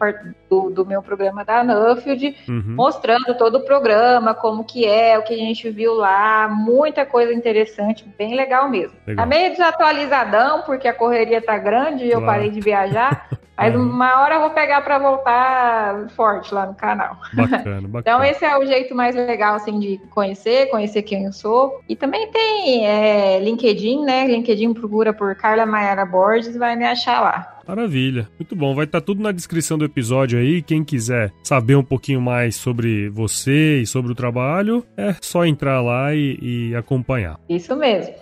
do, 0.48 0.70
do, 0.70 0.86
meu 0.86 1.02
programa 1.02 1.44
da 1.44 1.64
Nuffield, 1.64 2.36
uhum. 2.48 2.74
mostrando 2.76 3.36
todo 3.36 3.58
o 3.58 3.64
programa, 3.64 4.34
como 4.34 4.64
que 4.64 4.86
é, 4.86 5.18
o 5.18 5.22
que 5.22 5.34
a 5.34 5.38
gente 5.38 5.68
viu 5.70 5.94
lá, 5.94 6.48
muita 6.48 7.04
coisa 7.04 7.32
interessante, 7.32 8.04
bem 8.16 8.34
legal 8.34 8.68
mesmo. 8.68 8.96
Legal. 9.06 9.24
Tá 9.24 9.28
meio 9.28 9.50
desatualizadão, 9.50 10.62
porque 10.62 10.86
a 10.86 10.94
correria 10.94 11.42
tá 11.42 11.58
grande 11.58 12.04
e 12.04 12.10
claro. 12.10 12.22
eu 12.22 12.26
parei 12.26 12.50
de 12.50 12.60
viajar. 12.60 13.28
Mas 13.60 13.74
uhum. 13.74 13.82
uma 13.82 14.22
hora 14.22 14.36
eu 14.36 14.40
vou 14.40 14.50
pegar 14.50 14.80
para 14.80 14.98
voltar 14.98 16.08
forte 16.16 16.54
lá 16.54 16.64
no 16.64 16.74
canal. 16.74 17.18
Bacana, 17.34 17.86
bacana. 17.86 18.00
Então 18.00 18.24
esse 18.24 18.42
é 18.42 18.56
o 18.56 18.64
jeito 18.64 18.94
mais 18.94 19.14
legal 19.14 19.54
assim 19.54 19.78
de 19.78 19.98
conhecer, 20.08 20.70
conhecer 20.70 21.02
quem 21.02 21.26
eu 21.26 21.32
sou. 21.32 21.82
E 21.86 21.94
também 21.94 22.30
tem 22.30 22.86
é, 22.86 23.38
LinkedIn, 23.38 24.02
né? 24.02 24.26
LinkedIn 24.26 24.72
procura 24.72 25.12
por 25.12 25.34
Carla 25.34 25.66
Maiara 25.66 26.06
Borges 26.06 26.56
e 26.56 26.58
vai 26.58 26.74
me 26.74 26.86
achar 26.86 27.20
lá. 27.20 27.59
Maravilha. 27.66 28.28
Muito 28.38 28.54
bom. 28.56 28.74
Vai 28.74 28.84
estar 28.84 29.00
tá 29.00 29.06
tudo 29.06 29.22
na 29.22 29.32
descrição 29.32 29.78
do 29.78 29.84
episódio 29.84 30.38
aí. 30.38 30.62
Quem 30.62 30.84
quiser 30.84 31.32
saber 31.42 31.76
um 31.76 31.82
pouquinho 31.82 32.20
mais 32.20 32.56
sobre 32.56 33.08
você 33.10 33.80
e 33.80 33.86
sobre 33.86 34.12
o 34.12 34.14
trabalho, 34.14 34.84
é 34.96 35.14
só 35.20 35.44
entrar 35.44 35.80
lá 35.80 36.14
e, 36.14 36.38
e 36.40 36.74
acompanhar. 36.74 37.38
Isso 37.48 37.74
mesmo. 37.76 38.14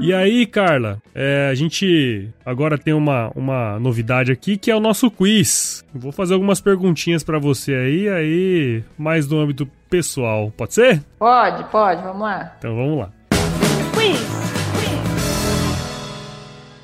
e 0.00 0.12
aí, 0.12 0.46
Carla, 0.46 0.98
é, 1.14 1.48
a 1.50 1.54
gente 1.54 2.28
agora 2.44 2.78
tem 2.78 2.94
uma, 2.94 3.30
uma 3.34 3.78
novidade 3.78 4.32
aqui 4.32 4.56
que 4.56 4.70
é 4.70 4.76
o 4.76 4.80
nosso 4.80 5.10
quiz. 5.10 5.84
Vou 5.94 6.12
fazer 6.12 6.34
algumas 6.34 6.60
perguntinhas 6.60 7.22
para 7.22 7.38
você 7.38 7.74
aí, 7.74 8.08
aí 8.08 8.84
mais 8.96 9.26
do 9.26 9.38
âmbito 9.38 9.68
pessoal. 9.88 10.52
Pode 10.56 10.74
ser? 10.74 11.02
Pode, 11.18 11.64
pode. 11.70 12.02
Vamos 12.02 12.22
lá. 12.22 12.54
Então 12.58 12.74
vamos 12.74 12.98
lá. 12.98 13.10
Quiz. 13.94 14.59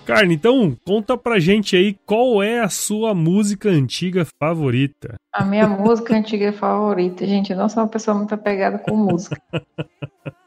Carne, 0.06 0.36
então 0.36 0.76
conta 0.86 1.18
pra 1.18 1.40
gente 1.40 1.74
aí 1.74 1.96
qual 2.06 2.40
é 2.40 2.60
a 2.60 2.68
sua 2.68 3.12
música 3.12 3.68
antiga 3.68 4.24
favorita. 4.38 5.16
A 5.32 5.44
minha 5.44 5.66
música 5.66 6.14
antiga 6.16 6.52
favorita, 6.52 7.26
gente, 7.26 7.50
eu 7.50 7.58
não 7.58 7.68
sou 7.68 7.82
uma 7.82 7.88
pessoa 7.88 8.16
muito 8.16 8.32
apegada 8.32 8.78
com 8.78 8.94
música. 8.96 9.36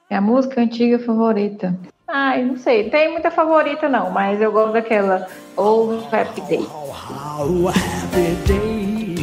É 0.09 0.15
a 0.15 0.21
música 0.21 0.61
antiga 0.61 0.97
favorita. 0.97 1.77
Ai, 2.07 2.43
não 2.43 2.55
sei, 2.55 2.89
tem 2.89 3.11
muita 3.11 3.29
favorita 3.29 3.89
não, 3.89 4.09
mas 4.09 4.41
eu 4.41 4.49
gosto 4.51 4.71
daquela 4.71 5.27
Oh 5.57 5.99
Happy 6.09 6.41
Day. 6.47 6.65
Oh, 6.73 7.67
happy 7.67 8.35
day. 8.47 9.15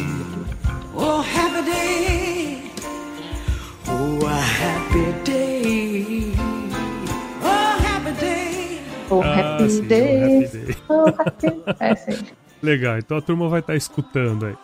Oh, 0.95 1.19
happy 1.19 1.61
day. 1.65 2.71
Oh, 3.89 4.25
happy 4.27 5.23
day. 5.25 5.46
Oh, 9.09 9.21
ah, 9.21 9.55
happy, 9.55 9.69
sim, 9.69 9.87
day. 9.87 10.43
happy 10.43 10.57
day. 10.57 10.75
Oh, 10.89 11.07
happy... 11.07 11.63
É, 11.79 11.95
sim. 11.95 12.25
Legal, 12.61 12.97
então 12.97 13.17
a 13.17 13.21
turma 13.21 13.47
vai 13.47 13.59
estar 13.59 13.73
tá 13.73 13.77
escutando 13.77 14.45
aí. 14.45 14.55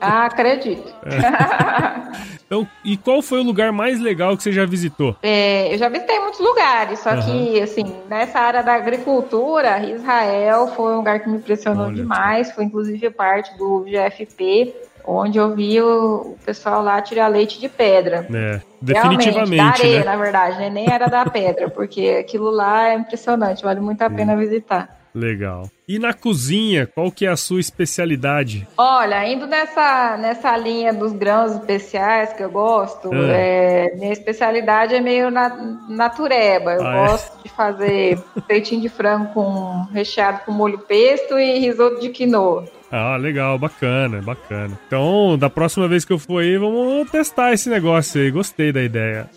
Ah, 0.00 0.26
acredito. 0.26 0.92
É. 1.06 2.32
Então, 2.44 2.68
e 2.84 2.98
qual 2.98 3.22
foi 3.22 3.40
o 3.40 3.42
lugar 3.42 3.72
mais 3.72 3.98
legal 3.98 4.36
que 4.36 4.42
você 4.42 4.52
já 4.52 4.66
visitou? 4.66 5.16
É, 5.22 5.72
eu 5.72 5.78
já 5.78 5.88
visitei 5.88 6.20
muitos 6.20 6.38
lugares, 6.38 6.98
só 6.98 7.14
uhum. 7.14 7.22
que, 7.22 7.62
assim, 7.62 7.94
nessa 8.10 8.38
área 8.38 8.62
da 8.62 8.74
agricultura, 8.74 9.82
Israel 9.82 10.66
foi 10.76 10.92
um 10.92 10.96
lugar 10.96 11.20
que 11.20 11.30
me 11.30 11.38
impressionou 11.38 11.86
Olha 11.86 11.94
demais, 11.94 12.52
foi 12.52 12.64
inclusive 12.64 13.08
parte 13.08 13.56
do 13.56 13.84
GFP, 13.84 14.74
onde 15.06 15.38
eu 15.38 15.54
vi 15.54 15.80
o, 15.80 16.36
pessoal 16.44 16.82
lá 16.82 17.00
tirar 17.00 17.28
leite 17.28 17.60
de 17.60 17.68
pedra. 17.68 18.26
É, 18.32 18.60
definitivamente. 18.80 19.30
Realmente, 19.30 19.56
da 19.56 19.64
areia, 19.64 19.98
né? 20.00 20.04
na 20.04 20.16
verdade, 20.16 20.58
né? 20.58 20.70
nem 20.70 20.90
era 20.90 21.06
da 21.06 21.24
pedra, 21.30 21.70
porque 21.70 22.18
aquilo 22.20 22.50
lá 22.50 22.90
é 22.90 22.94
impressionante, 22.94 23.62
vale 23.62 23.80
muito 23.80 24.02
a 24.02 24.10
pena 24.10 24.36
visitar. 24.36 25.02
Legal. 25.14 25.68
E 25.86 25.98
na 25.98 26.14
cozinha, 26.14 26.86
qual 26.86 27.12
que 27.12 27.26
é 27.26 27.28
a 27.28 27.36
sua 27.36 27.60
especialidade? 27.60 28.66
Olha, 28.78 29.26
indo 29.30 29.46
nessa, 29.46 30.16
nessa 30.16 30.56
linha 30.56 30.92
dos 30.92 31.12
grãos 31.12 31.52
especiais 31.52 32.32
que 32.32 32.42
eu 32.42 32.50
gosto, 32.50 33.12
é. 33.12 33.88
É, 33.92 33.96
minha 33.96 34.12
especialidade 34.12 34.94
é 34.94 35.00
meio 35.00 35.30
na, 35.30 35.50
natureba. 35.88 36.72
Eu 36.72 36.86
ah, 36.86 36.94
é? 36.94 37.06
gosto 37.06 37.38
é? 37.38 37.42
de 37.42 37.48
fazer 37.50 38.24
peitinho 38.48 38.80
de 38.80 38.88
frango 38.88 39.34
com 39.34 39.86
recheado 39.92 40.40
com 40.46 40.52
molho 40.52 40.78
pesto 40.78 41.38
e 41.38 41.58
risoto 41.58 42.00
de 42.00 42.08
quinoa. 42.08 42.64
Ah, 42.94 43.16
legal, 43.16 43.58
bacana, 43.58 44.20
bacana. 44.20 44.78
Então, 44.86 45.38
da 45.38 45.48
próxima 45.48 45.88
vez 45.88 46.04
que 46.04 46.12
eu 46.12 46.18
for 46.18 46.42
aí, 46.42 46.58
vamos 46.58 47.10
testar 47.10 47.54
esse 47.54 47.70
negócio 47.70 48.20
aí. 48.20 48.30
Gostei 48.30 48.70
da 48.70 48.82
ideia. 48.82 49.30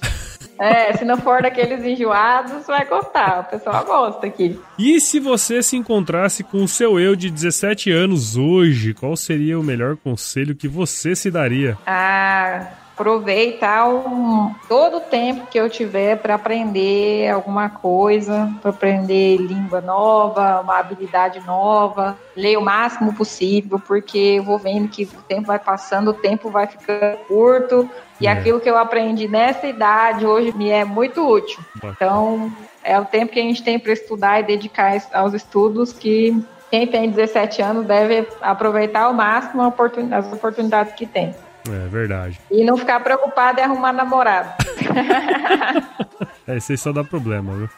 É, 0.60 0.91
se 0.91 1.06
não 1.06 1.18
for 1.18 1.41
daqueles 1.41 1.84
enjoados, 1.86 2.68
vai 2.68 2.86
gostar. 2.86 3.41
O 3.41 3.44
pessoal 3.46 3.86
gosta 3.86 4.28
aqui. 4.28 4.60
E 4.78 5.00
se 5.00 5.22
você 5.22 5.63
se 5.63 5.78
encontrasse 5.78 6.44
com 6.44 6.63
o 6.63 6.68
seu 6.68 7.00
eu 7.00 7.15
de 7.15 7.30
17 7.30 7.91
anos 7.91 8.36
hoje, 8.36 8.94
qual 8.94 9.15
seria 9.15 9.58
o 9.58 9.63
melhor 9.63 9.96
conselho 9.96 10.54
que 10.54 10.68
você 10.68 11.15
se 11.15 11.32
daria? 11.32 11.78
Ah 11.88 12.68
aproveitar 12.95 13.89
um, 13.89 14.55
todo 14.69 14.97
o 14.97 15.01
tempo 15.01 15.47
que 15.47 15.60
eu 15.60 15.69
tiver 15.69 16.17
para 16.17 16.36
aprender 16.36 17.29
alguma 17.29 17.69
coisa, 17.69 18.49
para 18.62 18.71
aprender 18.71 19.36
língua 19.36 19.81
nova, 19.81 20.62
uma 20.62 20.79
habilidade 20.79 21.41
nova, 21.45 22.17
ler 22.36 22.58
o 22.58 22.62
máximo 22.62 23.13
possível, 23.13 23.81
porque 23.86 24.38
eu 24.38 24.43
vou 24.43 24.58
vendo 24.58 24.88
que 24.88 25.03
o 25.03 25.21
tempo 25.27 25.47
vai 25.47 25.60
passando, 25.60 26.12
o 26.12 26.13
tempo 26.13 26.49
vai 26.49 26.67
ficando 26.67 27.17
curto, 27.27 27.89
e 28.19 28.27
é. 28.27 28.31
aquilo 28.31 28.62
que 28.62 28.69
eu 28.69 28.77
aprendi 28.77 29.27
nessa 29.27 29.67
idade 29.67 30.25
hoje 30.25 30.55
me 30.55 30.69
é 30.69 30.86
muito 30.86 31.27
útil. 31.27 31.60
Então, 31.84 32.49
é 32.81 32.97
o 32.97 33.03
tempo 33.03 33.34
que 33.34 33.39
a 33.39 33.43
gente 33.43 33.62
tem 33.62 33.77
para 33.77 33.91
estudar 33.91 34.39
e 34.39 34.43
dedicar 34.43 34.93
aos 35.12 35.34
estudos 35.34 35.91
que 35.91 36.41
quem 36.71 36.88
tem 36.88 37.10
17 37.10 37.62
anos 37.62 37.86
deve 37.86 38.25
aproveitar 38.41 39.03
ao 39.03 39.13
máximo 39.13 39.62
as 39.62 40.31
oportunidades 40.31 40.93
que 40.93 41.05
tem. 41.05 41.36
É 41.67 41.88
verdade. 41.88 42.39
E 42.51 42.63
não 42.63 42.78
ficar 42.78 42.99
preocupado 42.99 43.60
em 43.60 43.63
arrumar 43.63 43.93
namorado. 43.93 44.54
é, 46.47 46.58
isso 46.58 46.71
aí 46.71 46.78
só 46.78 46.91
dá 46.91 47.04
problema, 47.04 47.54
viu? 47.56 47.69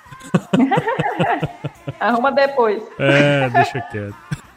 Arruma 2.00 2.32
depois. 2.32 2.84
É, 3.00 3.50
deixa 3.50 3.82
quieto. 3.82 4.16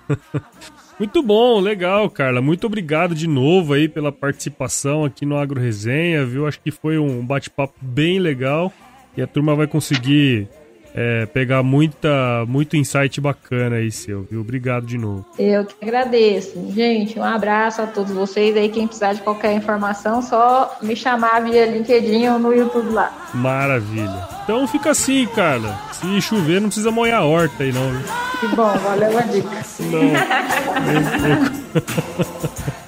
Muito 0.99 1.23
bom, 1.23 1.61
legal, 1.61 2.11
Carla. 2.11 2.43
Muito 2.43 2.67
obrigado 2.67 3.15
de 3.15 3.27
novo 3.27 3.73
aí 3.73 3.89
pela 3.89 4.13
participação 4.13 5.05
aqui 5.05 5.25
no 5.25 5.39
Agro 5.39 5.59
Resenha, 5.59 6.27
viu? 6.27 6.47
Acho 6.47 6.61
que 6.61 6.71
foi 6.71 6.99
um 6.99 7.25
bate-papo 7.25 7.75
bem 7.81 8.19
legal 8.19 8.71
e 9.17 9.23
a 9.23 9.27
turma 9.27 9.55
vai 9.55 9.67
conseguir 9.67 10.47
é, 10.95 11.27
pegar 11.27 11.63
muita, 11.63 12.45
muito 12.47 12.77
insight 12.77 13.21
bacana 13.21 13.77
aí 13.77 13.91
seu, 13.91 14.27
viu? 14.31 14.41
Obrigado 14.41 14.87
de 14.87 14.99
novo. 14.99 15.25
Eu 15.39 15.65
que 15.65 15.75
agradeço. 15.83 16.73
Gente, 16.73 17.19
um 17.19 17.25
abraço 17.25 17.83
a 17.83 17.87
todos 17.87 18.13
vocês 18.13 18.57
aí. 18.57 18.69
Quem 18.69 18.87
precisar 18.87 19.13
de 19.13 19.23
qualquer 19.23 19.53
informação, 19.55 20.23
só 20.23 20.79
me 20.83 20.97
chamar 20.97 21.43
via 21.43 21.67
LinkedIn 21.67 22.29
ou 22.29 22.39
no 22.39 22.53
YouTube 22.53 22.91
lá. 22.91 23.31
Maravilha. 23.35 24.29
Então 24.45 24.67
fica 24.67 24.91
assim, 24.91 25.27
Carla. 25.35 25.79
Se 25.93 26.21
chover, 26.21 26.61
não 26.61 26.69
precisa 26.69 26.91
molhar 26.91 27.21
a 27.21 27.25
horta 27.25 27.63
aí, 27.63 27.73
não. 27.73 27.91
Viu? 27.91 28.01
Que 28.41 28.49
bom, 28.57 28.73
valeu 28.79 29.19
a 29.19 29.23
dica. 29.23 29.63
Não, 29.81 30.01
nem 30.87 30.97
um 30.99 31.05
pouco. 31.73 32.81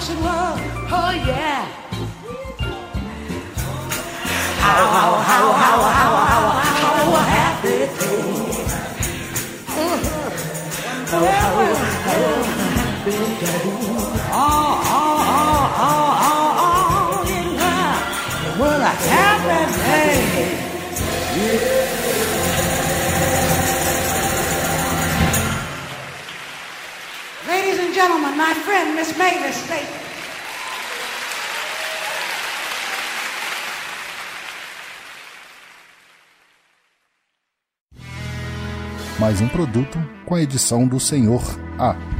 Was. 0.00 0.16
Oh, 0.16 1.12
yeah. 1.26 1.60
How, 4.64 4.80
how, 4.96 5.12
how, 5.28 5.46
how, 5.52 5.78
how, 5.98 6.12
how, 6.30 6.44
how 6.56 7.20
happy 7.28 7.68
day. 7.68 8.24
Oh, 9.68 9.96
how, 11.06 11.20
how 11.20 12.24
happy 12.80 13.12
day. 13.12 13.60
Oh, 14.32 14.40
oh, 14.40 15.20
oh, 15.20 15.84
oh, 15.84 16.24
oh, 16.28 16.64
oh, 16.64 17.28
it 18.46 18.54
was 18.58 18.80
a 18.80 18.92
happy 19.04 19.60
day. 19.82 20.56
Yeah. 21.36 21.89
Gentlemen, 28.00 28.34
my 28.34 28.54
friend 28.64 28.96
Miss 28.96 29.14
Mavis 29.18 29.56
Staten. 29.56 30.00
Mais 39.18 39.38
um 39.42 39.48
produto 39.48 39.98
com 40.24 40.34
a 40.34 40.40
edição 40.40 40.88
do 40.88 40.98
Senhor 40.98 41.42
A. 41.78 42.19